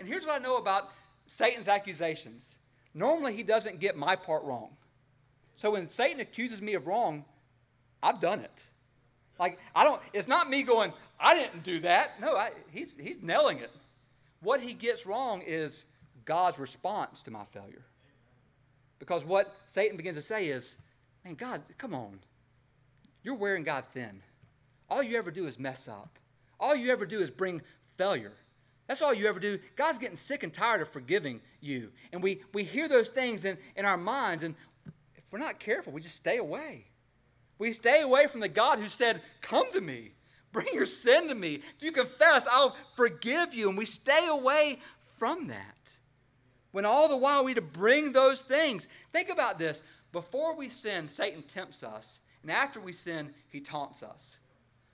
And 0.04 0.12
here's 0.12 0.26
what 0.26 0.36
I 0.36 0.44
know 0.44 0.58
about 0.58 0.90
Satan's 1.28 1.70
accusations 1.70 2.58
normally, 2.94 3.38
he 3.38 3.42
doesn't 3.42 3.80
get 3.80 3.96
my 3.96 4.18
part 4.18 4.44
wrong. 4.44 4.72
So 5.56 5.72
when 5.72 5.88
Satan 5.88 6.20
accuses 6.20 6.62
me 6.62 6.74
of 6.74 6.88
wrong, 6.88 7.24
I've 8.04 8.20
done 8.20 8.42
it. 8.42 8.64
Like, 9.40 9.60
I 9.74 9.86
don't, 9.86 10.02
it's 10.12 10.28
not 10.28 10.50
me 10.50 10.62
going, 10.64 10.92
I 11.18 11.36
didn't 11.36 11.64
do 11.64 11.80
that. 11.80 12.20
No, 12.20 12.36
I, 12.36 12.52
he's, 12.70 12.94
he's 13.00 13.22
nailing 13.22 13.60
it. 13.60 13.72
What 14.42 14.60
he 14.60 14.74
gets 14.74 15.06
wrong 15.06 15.42
is 15.42 15.86
God's 16.26 16.60
response 16.60 17.24
to 17.24 17.32
my 17.32 17.46
failure. 17.54 17.86
Because 19.00 19.24
what 19.24 19.56
Satan 19.68 19.96
begins 19.96 20.18
to 20.18 20.22
say 20.22 20.48
is, 20.48 20.76
man, 21.24 21.36
God, 21.36 21.62
come 21.78 21.96
on. 21.96 22.20
You're 23.24 23.36
wearing 23.36 23.64
God 23.64 23.86
thin. 23.94 24.22
All 24.90 25.02
you 25.02 25.18
ever 25.18 25.32
do 25.32 25.48
is 25.48 25.58
mess 25.58 25.88
up. 25.88 26.20
All 26.60 26.76
you 26.76 26.92
ever 26.92 27.06
do 27.06 27.22
is 27.22 27.32
bring 27.32 27.62
failure. 27.98 28.34
That's 28.94 29.02
all 29.02 29.12
you 29.12 29.28
ever 29.28 29.40
do. 29.40 29.58
God's 29.76 29.98
getting 29.98 30.16
sick 30.16 30.44
and 30.44 30.54
tired 30.54 30.80
of 30.80 30.88
forgiving 30.88 31.42
you. 31.62 31.90
And 32.12 32.22
we, 32.22 32.44
we 32.54 32.64
hear 32.64 32.88
those 32.88 33.10
things 33.10 33.44
in, 33.44 33.58
in 33.76 33.86
our 33.86 33.98
minds, 33.98 34.44
and 34.44 34.54
if 35.16 35.24
we're 35.32 35.40
not 35.40 35.60
careful, 35.60 35.92
we 35.92 36.00
just 36.00 36.16
stay 36.16 36.38
away. 36.38 36.86
We 37.58 37.74
stay 37.74 38.02
away 38.02 38.28
from 38.28 38.40
the 38.40 38.48
God 38.48 38.78
who 38.78 38.90
said, 38.90 39.24
Come 39.42 39.74
to 39.74 39.82
me, 39.82 40.12
bring 40.52 40.68
your 40.76 40.86
sin 40.86 41.28
to 41.30 41.34
me. 41.34 41.56
If 41.56 41.82
you 41.82 41.92
confess, 41.92 42.44
I'll 42.48 42.76
forgive 42.96 43.52
you. 43.52 43.68
And 43.68 43.76
we 43.80 43.86
stay 43.86 44.28
away 44.28 44.78
from 45.18 45.48
that. 45.48 45.78
When 46.72 46.86
all 46.86 47.10
the 47.10 47.18
while 47.18 47.44
we 47.44 47.56
to 47.56 47.62
bring 47.62 48.12
those 48.12 48.42
things. 48.42 48.88
Think 49.12 49.30
about 49.30 49.58
this. 49.58 49.82
Before 50.12 50.56
we 50.56 50.70
sin, 50.70 51.10
Satan 51.10 51.42
tempts 51.42 51.82
us 51.82 52.20
and 52.44 52.52
after 52.52 52.80
we 52.80 52.92
sin, 52.92 53.34
he 53.50 53.60
taunts 53.60 54.04
us. 54.04 54.38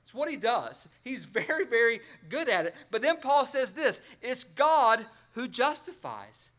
It's 0.10 0.16
what 0.16 0.32
he 0.32 0.38
does. 0.38 0.88
He's 1.04 1.26
very, 1.26 1.66
very 1.66 2.02
good 2.30 2.50
at 2.50 2.66
it. 2.66 2.76
But 2.90 3.04
then 3.04 3.18
Paul 3.18 3.46
says 3.46 3.72
this 3.72 4.02
it's 4.24 4.44
God 4.44 5.06
who 5.34 5.48
justifies. 5.48 6.50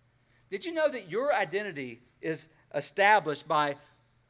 Did 0.50 0.64
you 0.64 0.72
know 0.72 0.88
that 0.88 1.10
your 1.10 1.34
identity 1.34 2.00
is 2.20 2.46
established 2.74 3.48
by 3.48 3.76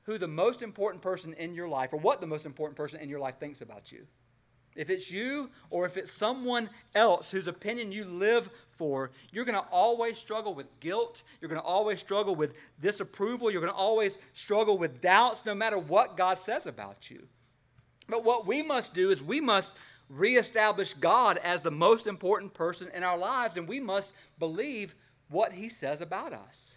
who 0.05 0.17
the 0.17 0.27
most 0.27 0.63
important 0.63 1.03
person 1.03 1.35
in 1.35 1.55
your 1.55 1.69
life, 1.69 1.93
or 1.93 1.99
what 1.99 2.23
the 2.23 2.27
most 2.27 2.47
important 2.47 2.77
person 2.77 2.99
in 3.01 3.11
your 3.11 3.21
life 3.21 3.39
thinks 3.39 3.61
about 3.61 3.93
you? 3.93 4.07
If 4.75 4.89
it's 4.89 5.11
you 5.11 5.51
or 5.69 5.85
if 5.85 5.99
it's 5.99 6.13
someone 6.13 6.71
else 6.95 7.31
whose 7.31 7.47
opinion 7.47 7.93
you 7.93 8.05
live 8.05 8.49
for, 8.71 9.11
you're 9.33 9.45
going 9.45 9.61
to 9.61 9.69
always 9.71 10.17
struggle 10.17 10.55
with 10.55 10.67
guilt. 10.81 11.23
You're 11.41 11.51
going 11.51 11.61
to 11.61 11.67
always 11.67 12.01
struggle 12.01 12.35
with 12.35 12.55
disapproval. 12.81 13.51
You're 13.51 13.61
going 13.61 13.73
to 13.73 13.79
always 13.79 14.17
struggle 14.33 14.79
with 14.79 15.03
doubts 15.03 15.45
no 15.45 15.55
matter 15.55 15.77
what 15.77 16.17
God 16.17 16.39
says 16.39 16.65
about 16.65 17.11
you. 17.11 17.27
But 18.11 18.25
what 18.25 18.47
we 18.47 18.63
must 18.63 18.95
do 18.95 19.11
is 19.11 19.23
we 19.23 19.41
must 19.41 19.75
reestablish 20.09 20.95
God 20.95 21.39
as 21.39 21.63
the 21.63 21.71
most 21.71 22.07
important 22.07 22.53
person 22.53 22.91
in 22.95 23.05
our 23.05 23.17
lives, 23.17 23.57
and 23.57 23.69
we 23.69 23.81
must 23.81 24.13
believe 24.39 24.95
what 25.29 25.53
He 25.53 25.69
says 25.69 26.01
about 26.01 26.33
us. 26.33 26.77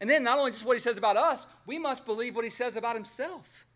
And 0.00 0.10
then, 0.10 0.24
not 0.24 0.38
only 0.38 0.50
just 0.50 0.64
what 0.64 0.76
He 0.76 0.82
says 0.82 0.98
about 0.98 1.16
us, 1.16 1.46
we 1.64 1.78
must 1.78 2.04
believe 2.04 2.34
what 2.34 2.44
He 2.44 2.50
says 2.50 2.76
about 2.76 2.96
Himself. 2.96 3.66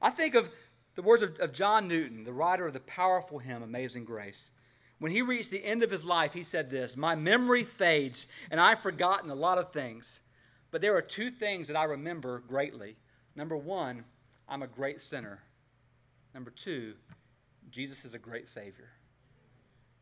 I 0.00 0.10
think 0.10 0.34
of 0.34 0.50
the 0.94 1.02
words 1.02 1.22
of, 1.22 1.38
of 1.40 1.52
John 1.52 1.88
Newton, 1.88 2.24
the 2.24 2.32
writer 2.32 2.66
of 2.66 2.72
the 2.72 2.80
powerful 2.80 3.38
hymn, 3.38 3.62
Amazing 3.62 4.04
Grace. 4.04 4.50
When 4.98 5.12
he 5.12 5.22
reached 5.22 5.50
the 5.50 5.64
end 5.64 5.82
of 5.82 5.90
his 5.90 6.04
life, 6.04 6.32
he 6.32 6.42
said 6.42 6.70
this 6.70 6.96
My 6.96 7.14
memory 7.14 7.64
fades, 7.64 8.26
and 8.50 8.60
I've 8.60 8.80
forgotten 8.80 9.30
a 9.30 9.34
lot 9.34 9.58
of 9.58 9.72
things. 9.72 10.20
But 10.70 10.80
there 10.80 10.96
are 10.96 11.02
two 11.02 11.30
things 11.30 11.68
that 11.68 11.76
I 11.76 11.84
remember 11.84 12.42
greatly. 12.48 12.96
Number 13.36 13.56
one, 13.56 14.04
I'm 14.48 14.62
a 14.62 14.66
great 14.66 15.00
sinner. 15.00 15.40
Number 16.34 16.50
two, 16.50 16.94
Jesus 17.70 18.04
is 18.04 18.12
a 18.12 18.18
great 18.18 18.48
Savior. 18.48 18.90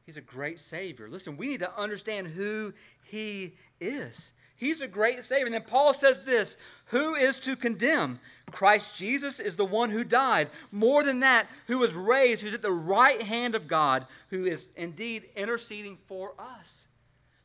He's 0.05 0.17
a 0.17 0.23
great 0.23 0.59
Savior. 0.59 1.09
Listen, 1.09 1.37
we 1.37 1.47
need 1.47 1.61
to 1.61 1.79
understand 1.79 2.29
who 2.29 2.73
He 3.05 3.55
is. 3.81 4.33
He's 4.57 4.81
a 4.81 4.89
great 4.89 5.25
Savior. 5.25 5.47
And 5.47 5.55
then 5.55 5.65
Paul 5.67 5.93
says 5.93 6.21
this 6.25 6.57
Who 6.87 7.15
is 7.15 7.39
to 7.41 7.55
condemn? 7.55 8.19
Christ 8.51 8.97
Jesus 8.97 9.41
is 9.41 9.57
the 9.57 9.65
one 9.65 9.91
who 9.91 10.05
died. 10.05 10.51
More 10.71 11.05
than 11.05 11.21
that, 11.21 11.49
who 11.67 11.79
was 11.79 11.95
raised, 11.95 12.43
who's 12.43 12.55
at 12.55 12.63
the 12.63 12.73
right 12.73 13.23
hand 13.23 13.55
of 13.55 13.69
God, 13.69 14.07
who 14.29 14.45
is 14.45 14.69
indeed 14.77 15.29
interceding 15.37 15.99
for 16.07 16.35
us. 16.39 16.87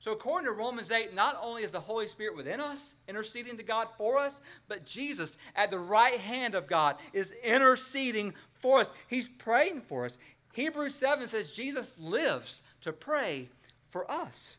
So, 0.08 0.14
according 0.14 0.46
to 0.46 0.54
Romans 0.54 0.90
8, 0.90 1.14
not 1.14 1.38
only 1.42 1.64
is 1.64 1.72
the 1.72 1.82
Holy 1.82 2.08
Spirit 2.08 2.38
within 2.38 2.62
us, 2.62 2.94
interceding 3.10 3.58
to 3.58 3.64
God 3.64 3.90
for 3.98 4.18
us, 4.18 4.40
but 4.70 4.86
Jesus 4.86 5.38
at 5.54 5.70
the 5.70 5.80
right 5.80 6.18
hand 6.18 6.56
of 6.56 6.66
God 6.66 6.96
is 7.12 7.34
interceding 7.44 8.34
for 8.60 8.80
us. 8.80 8.92
He's 9.08 9.28
praying 9.28 9.82
for 9.82 10.06
us. 10.06 10.18
Hebrews 10.54 10.96
7 10.96 11.28
says 11.28 11.52
Jesus 11.52 11.96
lives 12.00 12.62
to 12.82 12.92
pray 12.92 13.50
for 13.90 14.10
us. 14.10 14.58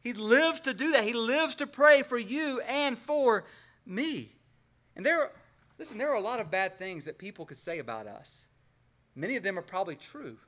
He 0.00 0.12
lives 0.12 0.60
to 0.60 0.72
do 0.72 0.92
that. 0.92 1.04
He 1.04 1.12
lives 1.12 1.54
to 1.56 1.66
pray 1.66 2.02
for 2.02 2.18
you 2.18 2.60
and 2.60 2.96
for 2.98 3.44
me. 3.84 4.32
And 4.96 5.04
there, 5.04 5.30
listen, 5.78 5.98
there 5.98 6.10
are 6.10 6.16
a 6.16 6.20
lot 6.20 6.40
of 6.40 6.50
bad 6.50 6.78
things 6.78 7.04
that 7.04 7.18
people 7.18 7.44
could 7.44 7.56
say 7.56 7.78
about 7.78 8.06
us. 8.06 8.44
Many 9.14 9.36
of 9.36 9.42
them 9.42 9.58
are 9.58 9.62
probably 9.62 9.96
true. 9.96 10.38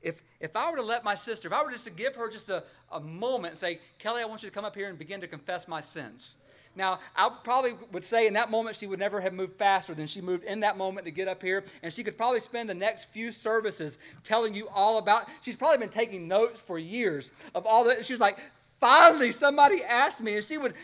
If, 0.00 0.22
if 0.38 0.54
I 0.54 0.70
were 0.70 0.76
to 0.76 0.82
let 0.82 1.02
my 1.02 1.14
sister, 1.14 1.48
if 1.48 1.54
I 1.54 1.62
were 1.62 1.70
just 1.70 1.84
to 1.84 1.90
give 1.90 2.14
her 2.16 2.30
just 2.30 2.48
a, 2.50 2.62
a 2.92 3.00
moment 3.00 3.52
and 3.52 3.60
say, 3.60 3.80
Kelly, 3.98 4.22
I 4.22 4.26
want 4.26 4.42
you 4.42 4.48
to 4.48 4.54
come 4.54 4.64
up 4.64 4.74
here 4.74 4.88
and 4.88 4.98
begin 4.98 5.20
to 5.22 5.26
confess 5.26 5.66
my 5.66 5.80
sins. 5.80 6.34
Now, 6.76 6.98
I 7.14 7.30
probably 7.44 7.74
would 7.92 8.04
say 8.04 8.26
in 8.26 8.34
that 8.34 8.50
moment 8.50 8.76
she 8.76 8.86
would 8.86 8.98
never 8.98 9.20
have 9.20 9.32
moved 9.32 9.56
faster 9.56 9.94
than 9.94 10.06
she 10.06 10.20
moved 10.20 10.44
in 10.44 10.60
that 10.60 10.76
moment 10.76 11.06
to 11.06 11.12
get 11.12 11.28
up 11.28 11.40
here. 11.40 11.64
And 11.82 11.92
she 11.92 12.02
could 12.02 12.16
probably 12.16 12.40
spend 12.40 12.68
the 12.68 12.74
next 12.74 13.04
few 13.04 13.30
services 13.30 13.96
telling 14.24 14.54
you 14.54 14.68
all 14.68 14.98
about. 14.98 15.28
She's 15.40 15.56
probably 15.56 15.78
been 15.78 15.88
taking 15.88 16.26
notes 16.26 16.60
for 16.60 16.78
years 16.78 17.30
of 17.54 17.64
all 17.64 17.84
that. 17.84 18.04
She 18.04 18.12
was 18.12 18.20
like, 18.20 18.38
finally, 18.80 19.30
somebody 19.30 19.84
asked 19.84 20.20
me. 20.20 20.36
And 20.36 20.44
she 20.44 20.58
would 20.58 20.74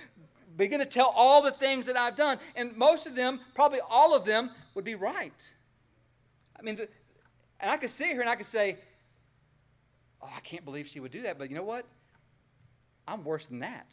begin 0.56 0.78
to 0.78 0.86
tell 0.86 1.12
all 1.16 1.42
the 1.42 1.50
things 1.50 1.86
that 1.86 1.96
I've 1.96 2.16
done. 2.16 2.38
And 2.54 2.76
most 2.76 3.06
of 3.08 3.16
them, 3.16 3.40
probably 3.54 3.80
all 3.80 4.14
of 4.14 4.24
them, 4.24 4.50
would 4.74 4.84
be 4.84 4.94
right. 4.94 5.50
I 6.58 6.62
mean, 6.62 6.76
the, 6.76 6.88
and 7.58 7.68
I 7.70 7.76
could 7.76 7.90
sit 7.90 8.08
here 8.08 8.20
and 8.20 8.30
I 8.30 8.36
could 8.36 8.46
say, 8.46 8.78
oh, 10.22 10.30
I 10.34 10.40
can't 10.40 10.64
believe 10.64 10.86
she 10.86 11.00
would 11.00 11.10
do 11.10 11.22
that. 11.22 11.36
But 11.36 11.50
you 11.50 11.56
know 11.56 11.64
what? 11.64 11.84
I'm 13.08 13.24
worse 13.24 13.48
than 13.48 13.58
that. 13.60 13.86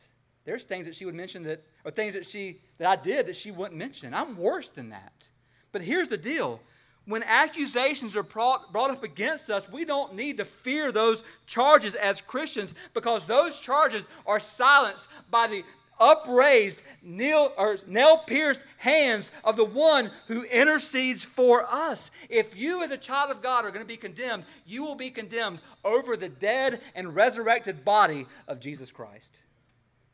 There's 0.47 0.63
things 0.63 0.86
that 0.86 0.95
she 0.95 1.03
would 1.03 1.13
mention 1.13 1.43
that, 1.43 1.62
or 1.83 1.91
things 1.91 2.13
that 2.13 2.25
she 2.25 2.62
that 2.77 2.88
I 2.88 2.95
did 2.95 3.25
that 3.25 3.36
she 3.36 3.51
wouldn't 3.51 3.77
mention. 3.77 4.13
I'm 4.13 4.38
worse 4.38 4.69
than 4.69 4.91
that. 4.91 5.27
But 5.73 5.81
here's 5.81 6.07
the 6.07 6.17
deal: 6.17 6.62
when 7.05 7.21
accusations 7.21 8.15
are 8.15 8.23
brought, 8.23 8.71
brought 8.71 8.89
up 8.89 9.03
against 9.03 9.49
us, 9.49 9.69
we 9.69 9.83
don't 9.83 10.15
need 10.15 10.38
to 10.38 10.45
fear 10.45 10.93
those 10.93 11.21
charges 11.47 11.95
as 11.95 12.21
Christians 12.21 12.73
because 12.93 13.25
those 13.25 13.60
charges 13.60 14.07
are 14.25 14.39
silenced 14.39 15.10
by 15.29 15.47
the 15.47 15.65
upraised, 15.99 16.81
nail, 17.01 17.51
or 17.57 17.77
nail-pierced 17.86 18.62
hands 18.77 19.31
of 19.43 19.57
the 19.57 19.65
one 19.65 20.12
who 20.27 20.43
intercedes 20.43 21.25
for 21.25 21.65
us. 21.69 22.10
If 22.29 22.55
you 22.55 22.83
as 22.83 22.91
a 22.91 22.97
child 22.97 23.31
of 23.31 23.41
God 23.41 23.65
are 23.65 23.71
going 23.71 23.83
to 23.83 23.86
be 23.86 23.97
condemned, 23.97 24.45
you 24.65 24.81
will 24.81 24.95
be 24.95 25.10
condemned 25.10 25.60
over 25.83 26.15
the 26.15 26.29
dead 26.29 26.79
and 26.95 27.13
resurrected 27.13 27.83
body 27.83 28.27
of 28.47 28.62
Jesus 28.62 28.91
Christ. 28.91 29.39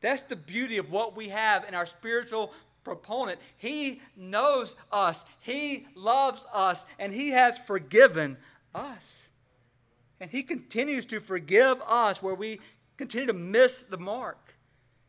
That's 0.04 0.20
the 0.20 0.36
beauty 0.36 0.76
of 0.76 0.90
what 0.90 1.16
we 1.16 1.30
have 1.30 1.64
in 1.66 1.74
our 1.74 1.86
spiritual 1.86 2.52
proponent. 2.84 3.40
He 3.56 4.02
knows 4.14 4.76
us, 4.92 5.24
He 5.40 5.86
loves 5.94 6.44
us, 6.52 6.84
and 6.98 7.14
He 7.14 7.30
has 7.30 7.56
forgiven 7.56 8.36
us. 8.74 9.28
And 10.20 10.30
He 10.30 10.42
continues 10.42 11.06
to 11.06 11.20
forgive 11.20 11.80
us 11.88 12.22
where 12.22 12.34
we 12.34 12.60
continue 12.98 13.28
to 13.28 13.32
miss 13.32 13.80
the 13.80 13.96
mark. 13.96 14.54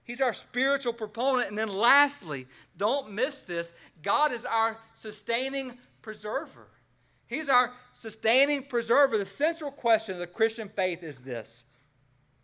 He's 0.06 0.22
our 0.22 0.32
spiritual 0.32 0.94
proponent. 0.94 1.50
And 1.50 1.58
then, 1.58 1.68
lastly, 1.68 2.48
don't 2.78 3.12
miss 3.12 3.38
this 3.40 3.74
God 4.02 4.32
is 4.32 4.46
our 4.46 4.78
sustaining 4.94 5.78
preserver. 6.04 6.70
He's 7.28 7.50
our 7.50 7.74
sustaining 7.92 8.64
preserver. 8.64 9.18
The 9.18 9.26
central 9.26 9.72
question 9.72 10.14
of 10.14 10.20
the 10.20 10.28
Christian 10.28 10.70
faith 10.70 11.04
is 11.04 11.18
this 11.18 11.66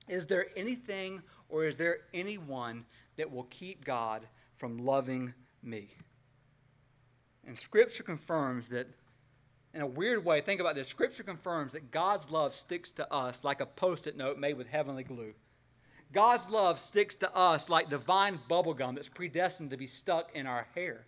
Is 0.10 0.26
there 0.28 0.48
anything 0.58 1.22
or 1.52 1.66
is 1.66 1.76
there 1.76 2.00
anyone 2.14 2.86
that 3.18 3.32
will 3.32 3.44
keep 3.44 3.86
God 3.86 4.24
from 4.56 4.78
loving 4.80 5.34
me? 5.62 5.90
And 7.46 7.58
Scripture 7.58 8.04
confirms 8.04 8.70
that, 8.70 8.88
in 9.74 9.82
a 9.82 9.88
weird 9.88 10.24
way, 10.24 10.42
think 10.42 10.62
about 10.62 10.76
this 10.76 10.88
Scripture 10.88 11.24
confirms 11.24 11.74
that 11.74 11.92
God's 11.92 12.30
love 12.30 12.56
sticks 12.56 12.92
to 12.92 13.12
us 13.14 13.44
like 13.44 13.62
a 13.62 13.66
post 13.66 14.08
it 14.08 14.18
note 14.18 14.38
made 14.38 14.58
with 14.58 14.68
heavenly 14.68 15.04
glue. 15.04 15.34
God's 16.14 16.50
love 16.50 16.80
sticks 16.80 17.16
to 17.16 17.34
us 17.36 17.70
like 17.70 17.90
divine 17.90 18.40
bubblegum 18.50 18.96
that's 18.96 19.08
predestined 19.08 19.70
to 19.72 19.78
be 19.78 19.88
stuck 19.88 20.36
in 20.36 20.46
our 20.46 20.68
hair. 20.76 21.06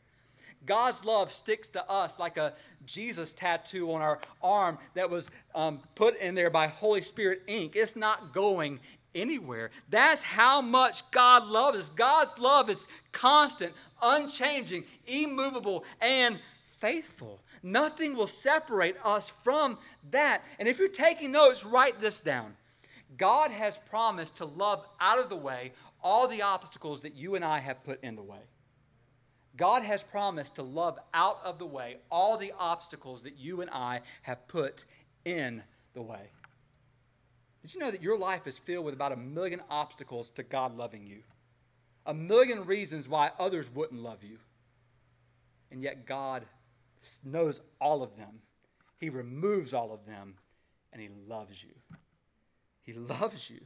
God's 0.66 1.04
love 1.04 1.32
sticks 1.32 1.68
to 1.70 1.90
us 1.90 2.18
like 2.20 2.38
a 2.38 2.54
Jesus 2.86 3.34
tattoo 3.34 3.92
on 3.92 4.02
our 4.02 4.20
arm 4.42 4.78
that 4.94 5.10
was 5.10 5.30
um, 5.54 5.82
put 5.96 6.18
in 6.20 6.36
there 6.36 6.50
by 6.50 6.68
Holy 6.68 7.02
Spirit 7.02 7.44
ink. 7.48 7.76
It's 7.76 7.98
not 7.98 8.34
going 8.34 8.80
anywhere. 9.16 9.72
That's 9.90 10.24
how 10.24 10.62
much 10.62 11.10
God 11.12 11.48
loves 11.48 11.78
us. 11.78 11.92
God's 11.96 12.38
love 12.38 12.70
is 12.70 12.86
constant, 13.12 13.74
unchanging, 14.02 14.86
immovable, 15.08 15.84
and 16.02 16.40
faithful. 16.80 17.40
Nothing 17.62 18.16
will 18.16 18.28
separate 18.28 18.98
us 19.04 19.32
from 19.44 19.78
that. 20.12 20.44
And 20.60 20.68
if 20.68 20.80
you're 20.80 20.90
taking 20.90 21.32
notes, 21.32 21.66
write 21.66 22.02
this 22.02 22.20
down. 22.20 22.56
God 23.18 23.52
has 23.52 23.80
promised 23.90 24.38
to 24.38 24.46
love 24.46 24.86
out 25.00 25.20
of 25.20 25.30
the 25.30 25.36
way 25.36 25.72
all 26.02 26.28
the 26.28 26.42
obstacles 26.42 27.02
that 27.02 27.16
you 27.16 27.36
and 27.36 27.46
I 27.46 27.60
have 27.60 27.84
put 27.84 28.04
in 28.04 28.16
the 28.16 28.24
way. 28.24 28.40
God 29.56 29.84
has 29.84 30.04
promised 30.04 30.56
to 30.56 30.64
love 30.64 30.98
out 31.14 31.40
of 31.44 31.60
the 31.60 31.66
way 31.66 31.98
all 32.12 32.38
the 32.38 32.54
obstacles 32.58 33.22
that 33.24 33.38
you 33.38 33.62
and 33.62 33.70
I 33.70 34.02
have 34.24 34.48
put 34.48 34.84
in 35.26 35.62
the 35.94 36.02
way. 36.02 36.32
Did 37.64 37.74
you 37.74 37.80
know 37.80 37.92
that 37.92 38.04
your 38.04 38.18
life 38.18 38.46
is 38.46 38.58
filled 38.58 38.84
with 38.84 38.94
about 38.94 39.14
a 39.14 39.18
million 39.18 39.62
obstacles 39.70 40.30
to 40.36 40.44
God 40.44 40.78
loving 40.78 41.08
you? 41.08 41.20
A 42.06 42.14
million 42.14 42.66
reasons 42.66 43.08
why 43.08 43.32
others 43.40 43.68
wouldn't 43.74 44.04
love 44.04 44.22
you. 44.22 44.38
And 45.72 45.82
yet 45.82 46.06
God 46.06 46.46
knows 47.24 47.62
all 47.80 48.04
of 48.04 48.18
them. 48.18 48.42
He 49.00 49.10
removes 49.10 49.74
all 49.74 49.94
of 49.94 50.06
them, 50.06 50.36
and 50.92 51.02
He 51.02 51.10
loves 51.28 51.64
you. 51.64 51.98
He 52.82 52.94
loves 52.94 53.50
you. 53.50 53.62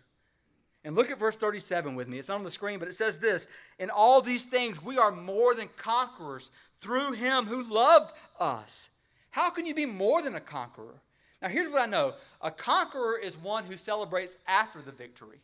And 0.84 0.96
look 0.96 1.10
at 1.10 1.20
verse 1.20 1.36
37 1.36 1.96
with 1.96 2.08
me. 2.08 2.20
It's 2.20 2.28
not 2.28 2.38
on 2.38 2.44
the 2.44 2.52
screen, 2.52 2.78
but 2.80 2.88
it 2.88 2.96
says 2.96 3.18
this 3.18 3.48
In 3.80 3.90
all 3.90 4.22
these 4.22 4.46
things, 4.46 4.82
we 4.82 4.98
are 4.98 5.12
more 5.12 5.56
than 5.56 5.70
conquerors 5.76 6.52
through 6.80 7.14
Him 7.14 7.46
who 7.46 7.64
loved 7.64 8.14
us. 8.40 8.90
How 9.32 9.50
can 9.50 9.66
you 9.66 9.74
be 9.74 9.88
more 9.88 10.22
than 10.22 10.36
a 10.36 10.40
conqueror? 10.40 11.02
Now, 11.41 11.50
here's 11.50 11.69
what 11.69 11.82
I 11.82 11.86
know 11.86 12.15
a 12.41 12.52
conqueror 12.52 13.17
is 13.17 13.38
one 13.38 13.65
who 13.65 13.78
celebrates 13.78 14.36
after 14.47 14.82
the 14.82 14.91
victory. 14.91 15.39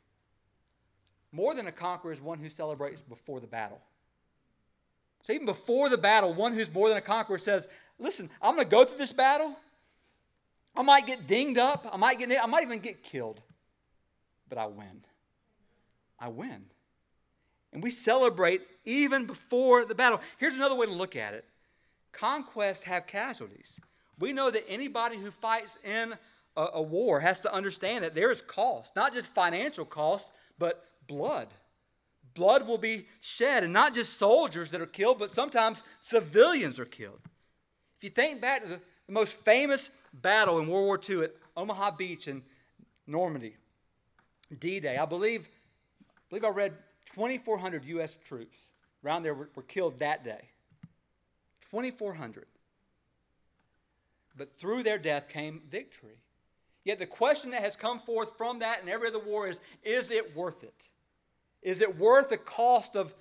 More 1.31 1.55
than 1.55 1.67
a 1.67 1.71
conqueror 1.71 2.11
is 2.11 2.21
one 2.21 2.39
who 2.39 2.49
celebrates 2.49 3.01
before 3.01 3.39
the 3.39 3.47
battle. 3.47 3.81
So, 5.21 5.33
even 5.33 5.45
before 5.45 5.89
the 5.89 5.97
battle, 5.97 6.33
one 6.33 6.53
who's 6.53 6.71
more 6.71 6.89
than 6.89 6.97
a 6.97 7.01
conqueror 7.01 7.37
says, 7.37 7.67
Listen, 7.99 8.29
I'm 8.41 8.55
going 8.55 8.67
to 8.67 8.71
go 8.71 8.83
through 8.83 8.97
this 8.97 9.13
battle. 9.13 9.55
I 10.75 10.81
might 10.81 11.05
get 11.05 11.27
dinged 11.27 11.59
up. 11.59 11.87
I 11.91 11.97
might, 11.97 12.17
get, 12.17 12.31
I 12.43 12.47
might 12.47 12.63
even 12.63 12.79
get 12.79 13.03
killed. 13.03 13.39
But 14.49 14.57
I 14.57 14.65
win. 14.65 15.05
I 16.19 16.29
win. 16.29 16.65
And 17.71 17.81
we 17.81 17.91
celebrate 17.91 18.61
even 18.85 19.25
before 19.25 19.85
the 19.85 19.95
battle. 19.95 20.19
Here's 20.37 20.55
another 20.55 20.75
way 20.75 20.85
to 20.85 20.91
look 20.91 21.15
at 21.15 21.33
it 21.33 21.45
conquests 22.11 22.83
have 22.83 23.07
casualties. 23.07 23.79
We 24.19 24.33
know 24.33 24.51
that 24.51 24.65
anybody 24.67 25.17
who 25.17 25.31
fights 25.31 25.77
in 25.83 26.13
a, 26.55 26.67
a 26.75 26.81
war 26.81 27.19
has 27.19 27.39
to 27.41 27.53
understand 27.53 28.03
that 28.03 28.15
there 28.15 28.31
is 28.31 28.41
cost, 28.41 28.95
not 28.95 29.13
just 29.13 29.27
financial 29.27 29.85
cost, 29.85 30.31
but 30.57 30.85
blood. 31.07 31.47
Blood 32.33 32.67
will 32.67 32.77
be 32.77 33.07
shed, 33.21 33.63
and 33.63 33.73
not 33.73 33.93
just 33.93 34.17
soldiers 34.17 34.71
that 34.71 34.81
are 34.81 34.87
killed, 34.87 35.19
but 35.19 35.29
sometimes 35.29 35.83
civilians 36.01 36.79
are 36.79 36.85
killed. 36.85 37.19
If 37.97 38.03
you 38.03 38.09
think 38.09 38.41
back 38.41 38.63
to 38.63 38.69
the, 38.69 38.81
the 39.07 39.13
most 39.13 39.33
famous 39.33 39.89
battle 40.13 40.59
in 40.59 40.67
World 40.67 40.85
War 40.85 40.99
II 41.07 41.25
at 41.25 41.35
Omaha 41.55 41.91
Beach 41.91 42.27
in 42.27 42.41
Normandy, 43.05 43.55
D 44.59 44.79
Day, 44.79 44.97
I 44.97 45.05
believe, 45.05 45.47
I 46.09 46.21
believe 46.29 46.43
I 46.43 46.49
read 46.49 46.73
2,400 47.15 47.85
U.S. 47.85 48.17
troops 48.25 48.67
around 49.03 49.23
there 49.23 49.33
were, 49.33 49.49
were 49.55 49.63
killed 49.63 49.99
that 49.99 50.23
day. 50.23 50.49
2,400 51.69 52.45
but 54.35 54.57
through 54.57 54.83
their 54.83 54.97
death 54.97 55.29
came 55.29 55.61
victory. 55.69 56.17
Yet 56.83 56.99
the 56.99 57.05
question 57.05 57.51
that 57.51 57.63
has 57.63 57.75
come 57.75 57.99
forth 57.99 58.37
from 58.37 58.59
that 58.59 58.81
and 58.81 58.89
every 58.89 59.07
other 59.07 59.19
war 59.19 59.47
is 59.47 59.61
is 59.83 60.11
it 60.11 60.35
worth 60.35 60.63
it? 60.63 60.87
Is 61.61 61.81
it 61.81 61.97
worth 61.97 62.29
the 62.29 62.37
cost 62.37 62.95
of, 62.95 63.13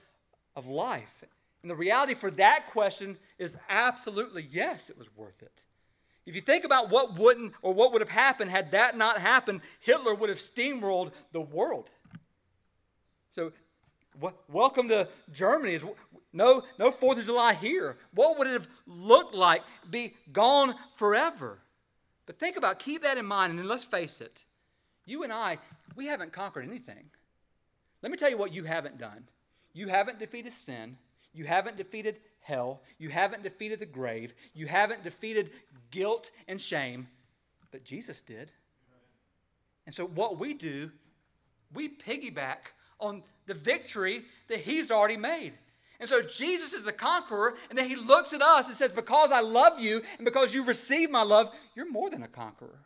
of 0.56 0.66
life? 0.66 1.22
And 1.62 1.70
the 1.70 1.76
reality 1.76 2.14
for 2.14 2.30
that 2.32 2.70
question 2.72 3.16
is 3.38 3.56
absolutely 3.68 4.46
yes, 4.50 4.90
it 4.90 4.98
was 4.98 5.06
worth 5.16 5.42
it. 5.42 5.62
If 6.26 6.34
you 6.34 6.40
think 6.40 6.64
about 6.64 6.90
what 6.90 7.18
wouldn't 7.18 7.52
or 7.62 7.72
what 7.72 7.92
would 7.92 8.00
have 8.00 8.08
happened 8.08 8.50
had 8.50 8.72
that 8.72 8.96
not 8.96 9.20
happened, 9.20 9.60
Hitler 9.80 10.14
would 10.14 10.28
have 10.28 10.38
steamrolled 10.38 11.12
the 11.32 11.40
world. 11.40 11.88
So, 13.30 13.52
welcome 14.48 14.88
to 14.88 15.08
Germany. 15.32 15.80
No, 16.32 16.62
no 16.78 16.90
Fourth 16.90 17.18
of 17.18 17.24
July 17.24 17.54
here. 17.54 17.96
What 18.14 18.38
would 18.38 18.46
it 18.46 18.52
have 18.52 18.68
looked 18.86 19.34
like? 19.34 19.62
Be 19.88 20.14
gone 20.32 20.74
forever. 20.96 21.58
But 22.26 22.38
think 22.38 22.56
about, 22.56 22.78
keep 22.78 23.02
that 23.02 23.18
in 23.18 23.26
mind, 23.26 23.50
and 23.50 23.58
then 23.58 23.68
let's 23.68 23.84
face 23.84 24.20
it. 24.20 24.44
You 25.04 25.24
and 25.24 25.32
I, 25.32 25.58
we 25.96 26.06
haven't 26.06 26.32
conquered 26.32 26.64
anything. 26.64 27.10
Let 28.02 28.10
me 28.12 28.18
tell 28.18 28.30
you 28.30 28.38
what 28.38 28.52
you 28.52 28.64
haven't 28.64 28.98
done. 28.98 29.24
You 29.72 29.88
haven't 29.88 30.18
defeated 30.18 30.54
sin. 30.54 30.96
You 31.32 31.44
haven't 31.44 31.76
defeated 31.76 32.18
hell. 32.40 32.82
You 32.98 33.08
haven't 33.08 33.42
defeated 33.42 33.80
the 33.80 33.86
grave. 33.86 34.34
You 34.54 34.66
haven't 34.66 35.04
defeated 35.04 35.50
guilt 35.90 36.30
and 36.46 36.60
shame. 36.60 37.08
But 37.70 37.84
Jesus 37.84 38.20
did. 38.20 38.50
And 39.86 39.94
so, 39.94 40.06
what 40.06 40.38
we 40.38 40.54
do, 40.54 40.90
we 41.72 41.88
piggyback 41.88 42.72
on 43.00 43.22
the 43.46 43.54
victory 43.54 44.24
that 44.48 44.60
He's 44.60 44.90
already 44.90 45.16
made. 45.16 45.54
And 46.00 46.08
so 46.08 46.20
Jesus 46.20 46.72
is 46.72 46.82
the 46.82 46.92
conqueror, 46.92 47.54
and 47.70 47.78
then 47.78 47.88
he 47.88 47.94
looks 47.94 48.32
at 48.32 48.42
us 48.42 48.66
and 48.66 48.76
says, 48.76 48.90
Because 48.90 49.30
I 49.30 49.40
love 49.40 49.78
you 49.78 50.02
and 50.18 50.24
because 50.24 50.52
you 50.52 50.64
receive 50.64 51.12
my 51.12 51.22
love, 51.22 51.54
you're 51.76 51.88
more 51.88 52.10
than 52.10 52.24
a 52.24 52.28
conqueror. 52.28 52.80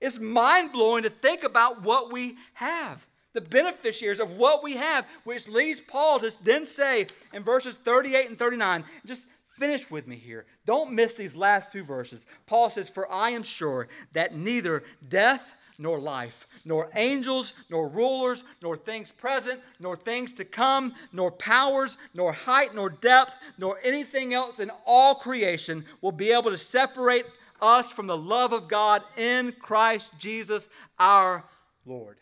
It's 0.00 0.18
mind 0.18 0.72
blowing 0.72 1.02
to 1.02 1.10
think 1.10 1.44
about 1.44 1.82
what 1.82 2.10
we 2.10 2.36
have 2.54 3.06
the 3.34 3.40
beneficiaries 3.42 4.18
of 4.18 4.32
what 4.32 4.64
we 4.64 4.72
have, 4.72 5.06
which 5.24 5.46
leads 5.46 5.80
Paul 5.80 6.18
to 6.20 6.32
then 6.42 6.66
say 6.66 7.06
in 7.32 7.44
verses 7.44 7.76
38 7.76 8.28
and 8.30 8.38
39, 8.38 8.84
just 9.04 9.26
finish 9.58 9.90
with 9.90 10.06
me 10.06 10.16
here. 10.16 10.46
Don't 10.66 10.92
miss 10.92 11.14
these 11.14 11.36
last 11.36 11.70
two 11.70 11.84
verses. 11.84 12.26
Paul 12.46 12.70
says, 12.70 12.88
For 12.88 13.10
I 13.12 13.30
am 13.30 13.42
sure 13.42 13.88
that 14.12 14.34
neither 14.34 14.82
death 15.08 15.54
nor 15.78 16.00
life, 16.00 16.46
nor 16.64 16.90
angels, 16.94 17.52
nor 17.70 17.88
rulers, 17.88 18.42
nor 18.60 18.76
things 18.76 19.12
present, 19.12 19.60
nor 19.78 19.96
things 19.96 20.32
to 20.34 20.44
come, 20.44 20.92
nor 21.12 21.30
powers, 21.30 21.96
nor 22.12 22.32
height, 22.32 22.74
nor 22.74 22.90
depth, 22.90 23.34
nor 23.56 23.78
anything 23.84 24.34
else 24.34 24.58
in 24.58 24.70
all 24.84 25.14
creation 25.14 25.84
will 26.00 26.12
be 26.12 26.32
able 26.32 26.50
to 26.50 26.58
separate 26.58 27.26
us 27.62 27.90
from 27.90 28.06
the 28.06 28.16
love 28.16 28.52
of 28.52 28.68
God 28.68 29.02
in 29.16 29.52
Christ 29.60 30.12
Jesus 30.18 30.68
our 30.98 31.44
Lord. 31.86 32.16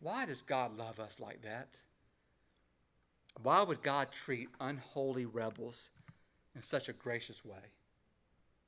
Why 0.00 0.24
does 0.24 0.42
God 0.42 0.76
love 0.76 0.98
us 0.98 1.18
like 1.20 1.42
that? 1.42 1.68
Why 3.42 3.62
would 3.62 3.82
God 3.82 4.08
treat 4.12 4.48
unholy 4.60 5.26
rebels 5.26 5.90
in 6.54 6.62
such 6.62 6.88
a 6.88 6.92
gracious 6.94 7.44
way? 7.44 7.72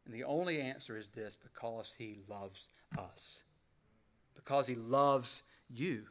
And 0.04 0.14
the 0.14 0.24
only 0.24 0.60
answer 0.60 0.96
is 0.96 1.10
this 1.10 1.36
because 1.36 1.92
He 1.96 2.18
loves 2.28 2.68
us. 2.98 3.42
Because 4.48 4.66
He 4.66 4.76
loves 4.76 5.42
you. 5.68 6.06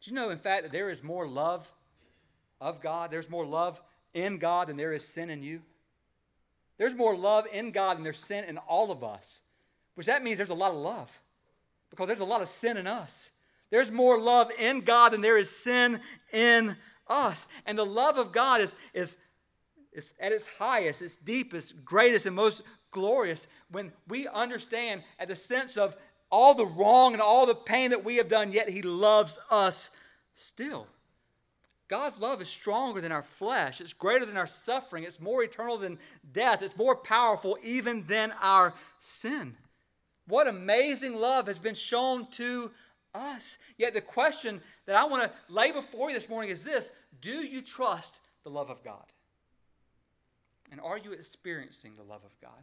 Do 0.00 0.10
you 0.10 0.16
know, 0.16 0.30
in 0.30 0.38
fact, 0.38 0.64
that 0.64 0.72
there 0.72 0.90
is 0.90 1.04
more 1.04 1.28
love 1.28 1.64
of 2.60 2.82
God, 2.82 3.12
there's 3.12 3.30
more 3.30 3.46
love 3.46 3.80
in 4.14 4.38
God 4.38 4.66
than 4.66 4.76
there 4.76 4.92
is 4.92 5.06
sin 5.06 5.30
in 5.30 5.44
you? 5.44 5.62
There's 6.76 6.96
more 6.96 7.16
love 7.16 7.46
in 7.52 7.70
God 7.70 7.98
than 7.98 8.02
there's 8.02 8.18
sin 8.18 8.42
in 8.46 8.58
all 8.58 8.90
of 8.90 9.04
us, 9.04 9.42
which 9.94 10.08
that 10.08 10.24
means 10.24 10.38
there's 10.38 10.48
a 10.48 10.54
lot 10.54 10.72
of 10.72 10.78
love 10.78 11.08
because 11.88 12.08
there's 12.08 12.18
a 12.18 12.24
lot 12.24 12.42
of 12.42 12.48
sin 12.48 12.76
in 12.76 12.88
us. 12.88 13.30
There's 13.70 13.92
more 13.92 14.20
love 14.20 14.48
in 14.58 14.80
God 14.80 15.12
than 15.12 15.20
there 15.20 15.38
is 15.38 15.48
sin 15.48 16.00
in 16.32 16.76
us. 17.06 17.46
And 17.64 17.78
the 17.78 17.86
love 17.86 18.18
of 18.18 18.32
God 18.32 18.60
is, 18.60 18.74
is, 18.92 19.16
is 19.92 20.12
at 20.18 20.32
its 20.32 20.48
highest, 20.58 21.00
its 21.00 21.14
deepest, 21.14 21.84
greatest, 21.84 22.26
and 22.26 22.34
most 22.34 22.62
glorious 22.90 23.46
when 23.70 23.92
we 24.08 24.26
understand 24.26 25.04
at 25.20 25.28
the 25.28 25.36
sense 25.36 25.76
of 25.76 25.94
all 26.36 26.54
the 26.54 26.66
wrong 26.66 27.14
and 27.14 27.22
all 27.22 27.46
the 27.46 27.54
pain 27.54 27.90
that 27.90 28.04
we 28.04 28.16
have 28.16 28.28
done, 28.28 28.52
yet 28.52 28.68
He 28.68 28.82
loves 28.82 29.38
us 29.50 29.88
still. 30.34 30.86
God's 31.88 32.18
love 32.18 32.42
is 32.42 32.48
stronger 32.48 33.00
than 33.00 33.10
our 33.10 33.22
flesh. 33.22 33.80
It's 33.80 33.94
greater 33.94 34.26
than 34.26 34.36
our 34.36 34.46
suffering. 34.46 35.04
It's 35.04 35.18
more 35.18 35.42
eternal 35.42 35.78
than 35.78 35.98
death. 36.32 36.60
It's 36.60 36.76
more 36.76 36.94
powerful 36.94 37.56
even 37.64 38.06
than 38.06 38.32
our 38.42 38.74
sin. 39.00 39.56
What 40.26 40.46
amazing 40.46 41.14
love 41.14 41.46
has 41.46 41.58
been 41.58 41.74
shown 41.74 42.26
to 42.32 42.70
us. 43.14 43.56
Yet 43.78 43.94
the 43.94 44.02
question 44.02 44.60
that 44.84 44.96
I 44.96 45.04
want 45.04 45.22
to 45.22 45.30
lay 45.48 45.72
before 45.72 46.10
you 46.10 46.16
this 46.16 46.28
morning 46.28 46.50
is 46.50 46.62
this 46.62 46.90
Do 47.22 47.30
you 47.30 47.62
trust 47.62 48.20
the 48.44 48.50
love 48.50 48.68
of 48.68 48.84
God? 48.84 49.06
And 50.70 50.80
are 50.82 50.98
you 50.98 51.12
experiencing 51.12 51.92
the 51.96 52.02
love 52.02 52.24
of 52.26 52.38
God? 52.42 52.62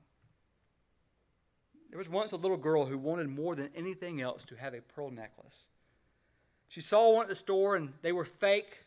There 1.93 1.99
was 1.99 2.09
once 2.09 2.31
a 2.31 2.37
little 2.37 2.57
girl 2.57 2.87
who 2.87 2.97
wanted 2.97 3.29
more 3.29 3.53
than 3.53 3.69
anything 3.75 4.19
else 4.19 4.43
to 4.45 4.55
have 4.55 4.73
a 4.73 4.81
pearl 4.81 5.11
necklace. 5.11 5.67
She 6.67 6.81
saw 6.81 7.13
one 7.13 7.21
at 7.21 7.29
the 7.29 7.35
store 7.35 7.75
and 7.75 7.93
they 8.01 8.11
were 8.11 8.25
fake, 8.25 8.79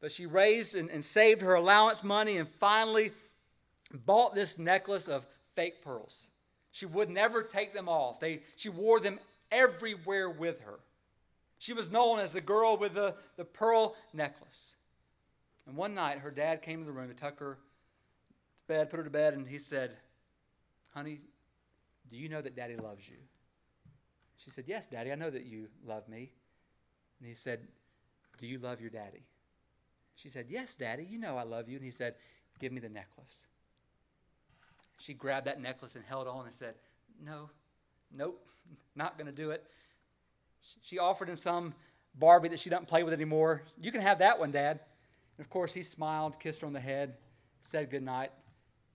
but 0.00 0.10
she 0.10 0.26
raised 0.26 0.74
and, 0.74 0.90
and 0.90 1.04
saved 1.04 1.42
her 1.42 1.54
allowance 1.54 2.02
money 2.02 2.38
and 2.38 2.48
finally 2.58 3.12
bought 3.94 4.34
this 4.34 4.58
necklace 4.58 5.06
of 5.06 5.24
fake 5.54 5.80
pearls. 5.84 6.26
She 6.72 6.86
would 6.86 7.08
never 7.08 7.44
take 7.44 7.72
them 7.72 7.88
off. 7.88 8.18
They, 8.18 8.40
she 8.56 8.68
wore 8.68 8.98
them 8.98 9.20
everywhere 9.52 10.28
with 10.28 10.60
her. 10.62 10.80
She 11.60 11.72
was 11.72 11.88
known 11.88 12.18
as 12.18 12.32
the 12.32 12.40
girl 12.40 12.76
with 12.76 12.94
the, 12.94 13.14
the 13.36 13.44
pearl 13.44 13.94
necklace. 14.12 14.74
And 15.68 15.76
one 15.76 15.94
night, 15.94 16.18
her 16.18 16.32
dad 16.32 16.62
came 16.62 16.80
to 16.80 16.84
the 16.84 16.90
room 16.90 17.10
to 17.10 17.14
tuck 17.14 17.38
her 17.38 17.54
to 17.54 18.66
bed, 18.66 18.90
put 18.90 18.96
her 18.96 19.04
to 19.04 19.10
bed, 19.10 19.34
and 19.34 19.46
he 19.46 19.60
said, 19.60 19.96
Honey, 20.92 21.20
do 22.10 22.16
you 22.16 22.28
know 22.28 22.42
that 22.42 22.56
daddy 22.56 22.76
loves 22.76 23.08
you? 23.08 23.16
She 24.36 24.50
said, 24.50 24.64
Yes, 24.66 24.86
daddy, 24.86 25.12
I 25.12 25.14
know 25.14 25.30
that 25.30 25.44
you 25.44 25.68
love 25.86 26.08
me. 26.08 26.32
And 27.20 27.28
he 27.28 27.34
said, 27.34 27.60
Do 28.38 28.46
you 28.46 28.58
love 28.58 28.80
your 28.80 28.90
daddy? 28.90 29.24
She 30.16 30.28
said, 30.28 30.46
Yes, 30.48 30.74
daddy, 30.74 31.06
you 31.08 31.18
know 31.18 31.36
I 31.36 31.44
love 31.44 31.68
you. 31.68 31.76
And 31.76 31.84
he 31.84 31.90
said, 31.90 32.14
Give 32.58 32.72
me 32.72 32.80
the 32.80 32.88
necklace. 32.88 33.42
She 34.98 35.14
grabbed 35.14 35.46
that 35.46 35.60
necklace 35.60 35.94
and 35.94 36.04
held 36.04 36.26
on 36.26 36.46
and 36.46 36.54
said, 36.54 36.74
No, 37.24 37.50
nope, 38.14 38.44
not 38.96 39.16
going 39.16 39.26
to 39.26 39.32
do 39.32 39.50
it. 39.50 39.64
She 40.82 40.98
offered 40.98 41.28
him 41.28 41.38
some 41.38 41.74
Barbie 42.18 42.48
that 42.48 42.60
she 42.60 42.70
doesn't 42.70 42.88
play 42.88 43.02
with 43.02 43.14
anymore. 43.14 43.62
You 43.80 43.92
can 43.92 44.02
have 44.02 44.18
that 44.18 44.38
one, 44.38 44.50
Dad. 44.50 44.80
And 45.38 45.44
of 45.44 45.50
course, 45.50 45.72
he 45.72 45.82
smiled, 45.82 46.38
kissed 46.38 46.60
her 46.60 46.66
on 46.66 46.72
the 46.72 46.80
head, 46.80 47.14
said 47.70 47.90
good 47.90 48.02
night, 48.02 48.30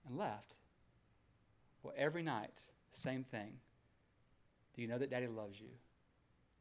and 0.06 0.16
left. 0.16 0.54
Well, 1.82 1.94
every 1.96 2.22
night, 2.22 2.62
same 2.96 3.24
thing. 3.24 3.52
Do 4.74 4.82
you 4.82 4.88
know 4.88 4.98
that 4.98 5.10
Daddy 5.10 5.26
loves 5.26 5.60
you? 5.60 5.68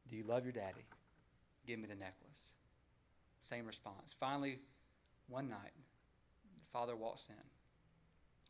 Do 0.09 0.15
you 0.15 0.23
love 0.23 0.43
your 0.43 0.53
daddy? 0.53 0.85
Give 1.65 1.79
me 1.79 1.87
the 1.87 1.95
necklace. 1.95 2.37
Same 3.49 3.65
response. 3.65 4.13
Finally, 4.19 4.59
one 5.27 5.49
night, 5.49 5.73
the 6.59 6.71
father 6.71 6.95
walks 6.95 7.23
in. 7.29 7.35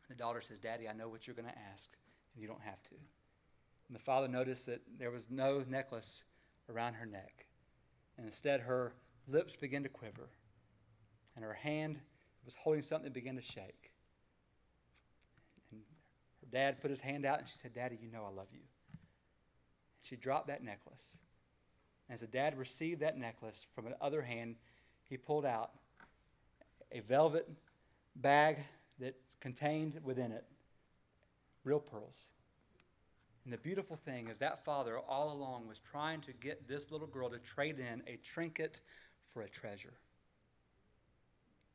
The 0.08 0.14
daughter 0.14 0.40
says, 0.40 0.58
Daddy, 0.58 0.88
I 0.88 0.92
know 0.92 1.08
what 1.08 1.26
you're 1.26 1.34
going 1.34 1.48
to 1.48 1.58
ask, 1.72 1.88
and 2.34 2.42
you 2.42 2.48
don't 2.48 2.60
have 2.62 2.82
to. 2.84 2.94
And 3.88 3.94
the 3.94 4.02
father 4.02 4.28
noticed 4.28 4.66
that 4.66 4.82
there 4.98 5.10
was 5.10 5.30
no 5.30 5.64
necklace 5.68 6.24
around 6.68 6.94
her 6.94 7.06
neck. 7.06 7.46
And 8.18 8.26
instead, 8.26 8.60
her 8.60 8.92
lips 9.28 9.56
began 9.56 9.82
to 9.82 9.88
quiver, 9.88 10.28
and 11.34 11.44
her 11.44 11.54
hand 11.54 11.98
was 12.44 12.54
holding 12.54 12.82
something 12.82 13.04
that 13.04 13.14
began 13.14 13.36
to 13.36 13.42
shake. 13.42 13.92
And 16.46 16.52
her 16.52 16.58
dad 16.58 16.80
put 16.80 16.90
his 16.90 17.00
hand 17.00 17.24
out, 17.24 17.38
and 17.38 17.48
she 17.48 17.56
said, 17.56 17.74
Daddy, 17.74 17.98
you 18.00 18.10
know 18.10 18.24
I 18.24 18.34
love 18.34 18.48
you. 18.52 18.60
And 18.90 20.08
she 20.08 20.16
dropped 20.16 20.48
that 20.48 20.62
necklace. 20.62 21.02
As 22.08 22.20
the 22.20 22.26
dad 22.26 22.56
received 22.56 23.00
that 23.00 23.18
necklace 23.18 23.66
from 23.74 23.86
the 23.86 23.96
other 24.00 24.22
hand, 24.22 24.56
he 25.08 25.16
pulled 25.16 25.44
out 25.44 25.72
a 26.92 27.00
velvet 27.00 27.48
bag 28.14 28.58
that 29.00 29.16
contained 29.40 29.98
within 30.04 30.32
it 30.32 30.44
real 31.64 31.80
pearls. 31.80 32.30
And 33.44 33.52
the 33.52 33.58
beautiful 33.58 33.96
thing 33.96 34.28
is 34.28 34.38
that 34.38 34.64
father 34.64 34.98
all 34.98 35.32
along 35.32 35.68
was 35.68 35.78
trying 35.78 36.20
to 36.22 36.32
get 36.32 36.68
this 36.68 36.90
little 36.90 37.06
girl 37.06 37.28
to 37.30 37.38
trade 37.38 37.78
in 37.78 38.02
a 38.06 38.18
trinket 38.24 38.80
for 39.32 39.42
a 39.42 39.48
treasure. 39.48 39.94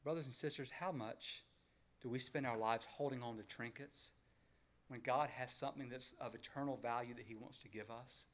Brothers 0.03 0.25
and 0.25 0.33
sisters, 0.33 0.71
how 0.71 0.91
much 0.91 1.43
do 2.01 2.09
we 2.09 2.19
spend 2.19 2.45
our 2.45 2.57
lives 2.57 2.85
holding 2.89 3.21
on 3.21 3.37
to 3.37 3.43
trinkets 3.43 4.09
when 4.91 4.99
God 5.01 5.29
has 5.37 5.49
something 5.53 5.87
that's 5.89 6.11
of 6.19 6.35
eternal 6.35 6.77
value 6.81 7.13
that 7.15 7.23
He 7.25 7.33
wants 7.33 7.57
to 7.59 7.69
give 7.69 7.89
us? 7.89 8.25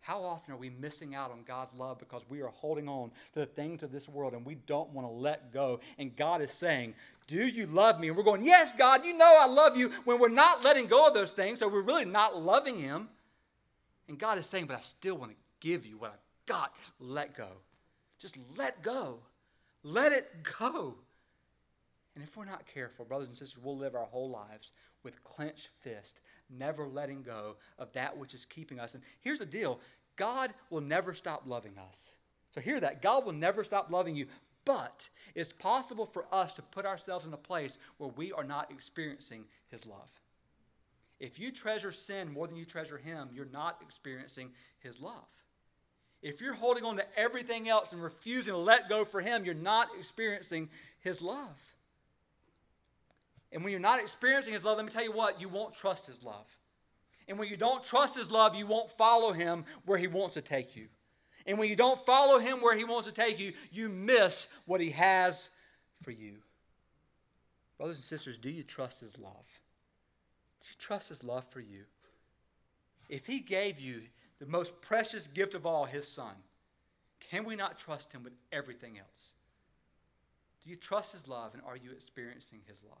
How 0.00 0.22
often 0.22 0.52
are 0.52 0.58
we 0.58 0.68
missing 0.68 1.14
out 1.14 1.30
on 1.30 1.44
God's 1.48 1.72
love 1.72 1.98
because 1.98 2.20
we 2.28 2.42
are 2.42 2.50
holding 2.50 2.90
on 2.90 3.10
to 3.32 3.40
the 3.40 3.46
things 3.46 3.82
of 3.82 3.90
this 3.90 4.06
world 4.06 4.34
and 4.34 4.44
we 4.44 4.56
don't 4.56 4.90
want 4.90 5.08
to 5.08 5.10
let 5.10 5.50
go? 5.50 5.80
And 5.96 6.14
God 6.14 6.42
is 6.42 6.52
saying, 6.52 6.94
Do 7.26 7.46
you 7.46 7.66
love 7.66 7.98
me? 7.98 8.08
And 8.08 8.16
we're 8.16 8.22
going, 8.22 8.44
Yes, 8.44 8.72
God, 8.76 9.06
you 9.06 9.16
know 9.16 9.38
I 9.40 9.46
love 9.46 9.78
you. 9.78 9.90
When 10.04 10.20
we're 10.20 10.28
not 10.28 10.62
letting 10.62 10.86
go 10.86 11.08
of 11.08 11.14
those 11.14 11.30
things, 11.30 11.60
so 11.60 11.68
we're 11.68 11.80
really 11.80 12.04
not 12.04 12.40
loving 12.40 12.78
Him. 12.78 13.08
And 14.06 14.18
God 14.18 14.36
is 14.36 14.44
saying, 14.44 14.66
But 14.66 14.76
I 14.76 14.82
still 14.82 15.16
want 15.16 15.30
to 15.32 15.36
give 15.60 15.86
you 15.86 15.96
what 15.96 16.10
I've 16.10 16.46
got. 16.46 16.74
Let 17.00 17.34
go. 17.34 17.48
Just 18.18 18.36
let 18.58 18.82
go. 18.82 19.20
Let 19.82 20.12
it 20.12 20.30
go. 20.58 20.96
And 22.14 22.22
if 22.22 22.36
we're 22.36 22.44
not 22.44 22.64
careful, 22.72 23.06
brothers 23.06 23.28
and 23.28 23.36
sisters, 23.36 23.58
we'll 23.62 23.78
live 23.78 23.94
our 23.94 24.04
whole 24.04 24.28
lives 24.28 24.70
with 25.04 25.22
clenched 25.22 25.68
fist, 25.82 26.20
never 26.50 26.86
letting 26.86 27.22
go 27.22 27.56
of 27.78 27.92
that 27.92 28.16
which 28.16 28.34
is 28.34 28.44
keeping 28.44 28.80
us. 28.80 28.94
And 28.94 29.02
here's 29.20 29.38
the 29.38 29.46
deal 29.46 29.80
God 30.16 30.52
will 30.70 30.80
never 30.80 31.14
stop 31.14 31.42
loving 31.46 31.78
us. 31.78 32.16
So 32.54 32.60
hear 32.60 32.80
that. 32.80 33.02
God 33.02 33.24
will 33.24 33.32
never 33.32 33.64
stop 33.64 33.90
loving 33.90 34.14
you, 34.14 34.26
but 34.64 35.08
it's 35.34 35.52
possible 35.52 36.06
for 36.06 36.26
us 36.32 36.54
to 36.54 36.62
put 36.62 36.86
ourselves 36.86 37.26
in 37.26 37.32
a 37.32 37.38
place 37.38 37.76
where 37.98 38.10
we 38.16 38.32
are 38.32 38.44
not 38.44 38.70
experiencing 38.70 39.44
His 39.68 39.84
love. 39.86 40.08
If 41.20 41.38
you 41.38 41.50
treasure 41.50 41.92
sin 41.92 42.32
more 42.32 42.46
than 42.46 42.56
you 42.56 42.64
treasure 42.64 42.98
Him, 42.98 43.28
you're 43.34 43.46
not 43.46 43.78
experiencing 43.82 44.50
His 44.80 45.00
love. 45.00 45.26
If 46.22 46.40
you're 46.40 46.54
holding 46.54 46.84
on 46.84 46.96
to 46.96 47.18
everything 47.18 47.68
else 47.68 47.92
and 47.92 48.02
refusing 48.02 48.54
to 48.54 48.58
let 48.58 48.88
go 48.88 49.04
for 49.04 49.20
Him, 49.20 49.44
you're 49.44 49.54
not 49.54 49.88
experiencing 49.98 50.70
His 51.00 51.20
love. 51.20 51.73
And 53.54 53.62
when 53.62 53.70
you're 53.70 53.80
not 53.80 54.00
experiencing 54.00 54.52
His 54.52 54.64
love, 54.64 54.76
let 54.76 54.84
me 54.84 54.92
tell 54.92 55.04
you 55.04 55.12
what, 55.12 55.40
you 55.40 55.48
won't 55.48 55.74
trust 55.74 56.08
His 56.08 56.22
love. 56.24 56.46
And 57.28 57.38
when 57.38 57.48
you 57.48 57.56
don't 57.56 57.84
trust 57.84 58.16
His 58.16 58.30
love, 58.30 58.56
you 58.56 58.66
won't 58.66 58.90
follow 58.98 59.32
Him 59.32 59.64
where 59.86 59.96
He 59.96 60.08
wants 60.08 60.34
to 60.34 60.42
take 60.42 60.74
you. 60.74 60.88
And 61.46 61.56
when 61.56 61.68
you 61.68 61.76
don't 61.76 62.04
follow 62.04 62.40
Him 62.40 62.60
where 62.60 62.76
He 62.76 62.84
wants 62.84 63.06
to 63.06 63.14
take 63.14 63.38
you, 63.38 63.52
you 63.70 63.88
miss 63.88 64.48
what 64.66 64.80
He 64.80 64.90
has 64.90 65.50
for 66.02 66.10
you. 66.10 66.38
Brothers 67.78 67.96
and 67.96 68.04
sisters, 68.04 68.38
do 68.38 68.50
you 68.50 68.64
trust 68.64 69.00
His 69.00 69.16
love? 69.18 69.46
Do 70.60 70.66
you 70.68 70.76
trust 70.76 71.08
His 71.08 71.22
love 71.22 71.44
for 71.48 71.60
you? 71.60 71.84
If 73.08 73.24
He 73.26 73.38
gave 73.38 73.78
you 73.78 74.02
the 74.40 74.46
most 74.46 74.80
precious 74.80 75.28
gift 75.28 75.54
of 75.54 75.64
all, 75.64 75.84
His 75.84 76.08
Son, 76.08 76.34
can 77.30 77.44
we 77.44 77.54
not 77.54 77.78
trust 77.78 78.12
Him 78.12 78.24
with 78.24 78.32
everything 78.52 78.98
else? 78.98 79.32
Do 80.64 80.70
you 80.70 80.76
trust 80.76 81.12
His 81.12 81.28
love 81.28 81.54
and 81.54 81.62
are 81.64 81.76
you 81.76 81.92
experiencing 81.92 82.58
His 82.66 82.78
love? 82.88 82.98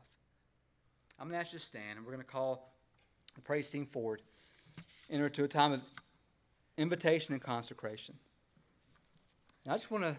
I'm 1.18 1.28
going 1.28 1.38
to 1.38 1.40
ask 1.40 1.52
you 1.52 1.58
to 1.58 1.64
stand, 1.64 1.96
and 1.96 2.04
we're 2.04 2.12
going 2.12 2.24
to 2.24 2.30
call 2.30 2.72
the 3.34 3.40
praise 3.40 3.68
team 3.70 3.86
forward, 3.86 4.22
enter 5.10 5.26
into 5.26 5.44
a 5.44 5.48
time 5.48 5.72
of 5.72 5.80
invitation 6.76 7.34
and 7.34 7.42
consecration. 7.42 8.16
And 9.64 9.72
I 9.72 9.76
just 9.76 9.90
want 9.90 10.04
to 10.04 10.16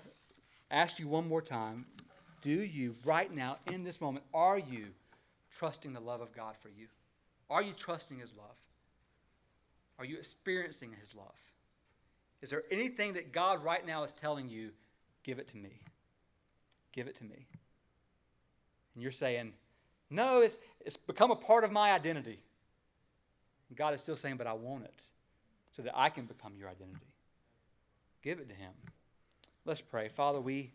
ask 0.72 1.00
you 1.00 1.08
one 1.08 1.28
more 1.28 1.42
time 1.42 1.86
do 2.42 2.52
you, 2.52 2.96
right 3.04 3.34
now, 3.34 3.58
in 3.66 3.84
this 3.84 4.00
moment, 4.00 4.24
are 4.32 4.60
you 4.60 4.90
trusting 5.58 5.94
the 5.94 6.00
love 6.00 6.22
of 6.22 6.32
God 6.36 6.54
for 6.62 6.70
you? 6.70 6.86
Are 7.50 7.64
you 7.64 7.74
trusting 7.74 8.20
His 8.20 8.36
love? 8.38 8.56
Are 9.98 10.06
you 10.06 10.18
experiencing 10.18 10.92
His 11.02 11.16
love? 11.16 11.34
Is 12.44 12.52
there 12.52 12.62
anything 12.70 13.14
that 13.14 13.32
God 13.32 13.64
right 13.64 13.84
now 13.84 14.04
is 14.04 14.12
telling 14.12 14.48
you, 14.48 14.70
give 15.24 15.40
it 15.40 15.48
to 15.50 15.58
me? 15.58 15.82
Give 16.94 17.08
it 17.08 17.16
to 17.16 17.24
me. 17.24 17.48
And 18.94 19.02
you're 19.02 19.12
saying, 19.12 19.54
no, 20.10 20.42
it's, 20.42 20.58
it's 20.82 20.98
become 20.98 21.32
a 21.32 21.36
part 21.36 21.64
of 21.64 21.72
my 21.72 21.92
identity. 21.92 22.40
God 23.76 23.94
is 23.94 24.02
still 24.02 24.16
saying, 24.16 24.38
but 24.38 24.48
I 24.48 24.54
want 24.54 24.84
it 24.84 25.04
so 25.72 25.82
that 25.82 25.98
I 25.98 26.10
can 26.10 26.26
become 26.26 26.54
your 26.58 26.70
identity. 26.70 27.08
Give 28.22 28.40
it 28.40 28.48
to 28.50 28.56
Him. 28.56 28.72
Let's 29.66 29.82
pray. 29.82 30.10
Father, 30.10 30.40
we 30.40 30.72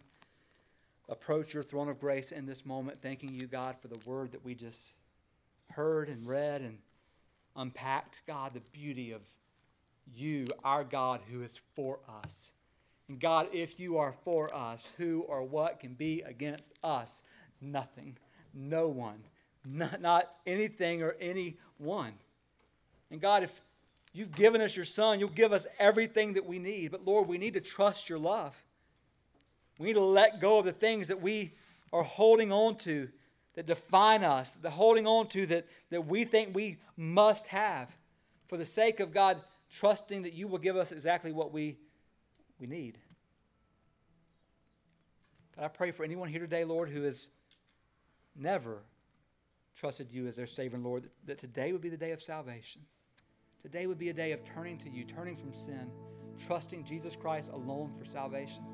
approach 1.09 1.55
your 1.55 1.63
throne 1.63 1.89
of 1.89 2.01
grace 2.01 2.33
in 2.33 2.47
this 2.47 2.67
moment, 2.67 2.99
thanking 3.01 3.33
you, 3.33 3.47
God, 3.47 3.77
for 3.81 3.89
the 3.89 3.99
word 4.05 4.33
that 4.33 4.45
we 4.45 4.55
just 4.55 4.93
heard 5.71 6.09
and 6.09 6.27
read 6.27 6.61
and 6.61 6.79
unpacked. 7.57 8.21
God, 8.27 8.55
the 8.55 8.61
beauty 8.73 9.13
of 9.13 9.23
you, 10.15 10.47
our 10.65 10.85
God, 10.85 11.21
who 11.31 11.43
is 11.43 11.61
for 11.75 12.01
us. 12.25 12.53
And 13.09 13.19
God, 13.19 13.49
if 13.53 13.81
you 13.81 13.99
are 13.99 14.15
for 14.25 14.55
us, 14.55 14.89
who 14.99 15.23
or 15.23 15.43
what 15.43 15.81
can 15.81 15.95
be 15.95 16.23
against 16.23 16.73
us? 16.83 17.23
Nothing 17.61 18.17
no 18.55 18.89
one, 18.89 19.23
not, 19.65 20.01
not 20.01 20.31
anything 20.47 21.03
or 21.03 21.17
anyone. 21.21 22.13
And 23.11 23.21
God, 23.21 23.43
if 23.43 23.61
you've 24.13 24.35
given 24.35 24.61
us 24.61 24.77
your 24.77 24.85
Son, 24.85 25.21
you'll 25.21 25.29
give 25.29 25.53
us 25.53 25.67
everything 25.79 26.35
that 26.35 26.47
we 26.47 26.59
need. 26.59 26.91
But 26.91 27.05
Lord, 27.05 27.29
we 27.29 27.39
need 27.39 27.55
to 27.55 27.61
trust 27.61 28.09
your 28.09 28.19
love. 28.19 28.55
We 29.79 29.89
need 29.89 29.95
to 29.95 30.01
let 30.01 30.41
go 30.41 30.59
of 30.59 30.65
the 30.65 30.73
things 30.73 31.09
that 31.09 31.21
we 31.21 31.55
are 31.93 32.03
holding 32.03 32.53
on 32.53 32.77
to 32.79 33.09
that 33.55 33.67
define 33.67 34.23
us, 34.23 34.51
the 34.51 34.71
holding 34.71 35.07
on 35.07 35.29
to 35.29 35.47
that, 35.47 35.67
that 35.91 36.07
we 36.07 36.25
think 36.25 36.55
we 36.55 36.79
must 36.97 37.47
have 37.49 37.89
for 38.47 38.57
the 38.57 38.67
sake 38.67 39.01
of 39.01 39.13
God, 39.13 39.39
trusting 39.71 40.23
that 40.23 40.35
you 40.35 40.49
will 40.49 40.59
give 40.59 40.77
us 40.77 40.93
exactly 40.93 41.33
what 41.33 41.53
we, 41.53 41.77
we 42.61 42.67
need. 42.67 42.99
God, 45.57 45.65
I 45.65 45.69
pray 45.69 45.91
for 45.91 46.05
anyone 46.05 46.29
here 46.29 46.41
today, 46.41 46.65
Lord, 46.65 46.91
who 46.91 47.05
is 47.05 47.27
never 48.41 48.83
trusted 49.77 50.09
you 50.11 50.27
as 50.27 50.37
their 50.37 50.47
Savior 50.47 50.77
and 50.77 50.85
Lord, 50.85 51.09
that 51.27 51.39
today 51.39 51.73
would 51.73 51.81
be 51.81 51.89
the 51.89 51.97
day 51.97 52.13
of 52.13 52.23
salvation. 52.23 52.83
Today 53.63 53.87
would 53.87 53.99
be 53.99 54.09
a 54.09 54.15
day 54.15 54.33
of 54.33 54.45
turning 54.45 54.79
to 54.79 54.91
you, 54.91 55.05
turning 55.05 55.37
from 55.37 55.53
sin, 55.53 55.91
trusting 56.47 56.85
Jesus 56.85 57.17
Christ 57.17 57.51
alone 57.53 57.93
for 57.99 58.05
salvation. 58.05 58.65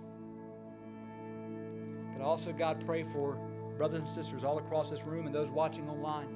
But 2.17 2.25
also, 2.25 2.53
God, 2.53 2.85
pray 2.87 3.03
for 3.03 3.39
brothers 3.77 4.01
and 4.01 4.09
sisters 4.09 4.45
all 4.45 4.59
across 4.59 4.91
this 4.91 5.03
room 5.03 5.27
and 5.27 5.35
those 5.35 5.51
watching 5.51 5.89
online. 5.89 6.29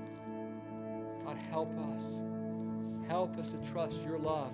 God, 1.24 1.36
help 1.50 1.72
us. 1.94 2.22
Help 3.08 3.36
us 3.38 3.48
to 3.48 3.70
trust 3.70 4.02
your 4.04 4.18
love. 4.18 4.52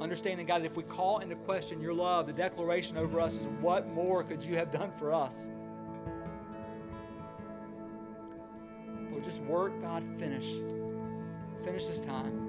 Understanding, 0.00 0.46
God, 0.46 0.64
if 0.64 0.76
we 0.76 0.82
call 0.82 1.20
into 1.20 1.36
question 1.36 1.80
your 1.80 1.94
love, 1.94 2.26
the 2.26 2.32
declaration 2.32 2.96
over 2.98 3.20
us 3.20 3.34
is 3.34 3.46
what 3.60 3.88
more 3.88 4.22
could 4.22 4.42
you 4.42 4.56
have 4.56 4.70
done 4.70 4.92
for 4.92 5.12
us? 5.12 5.48
Lord, 9.10 9.24
just 9.24 9.42
work, 9.44 9.80
God, 9.80 10.04
finish. 10.18 10.46
Finish 11.64 11.86
this 11.86 12.00
time. 12.00 12.48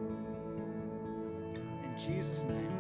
In 1.84 1.98
Jesus' 1.98 2.44
name. 2.44 2.77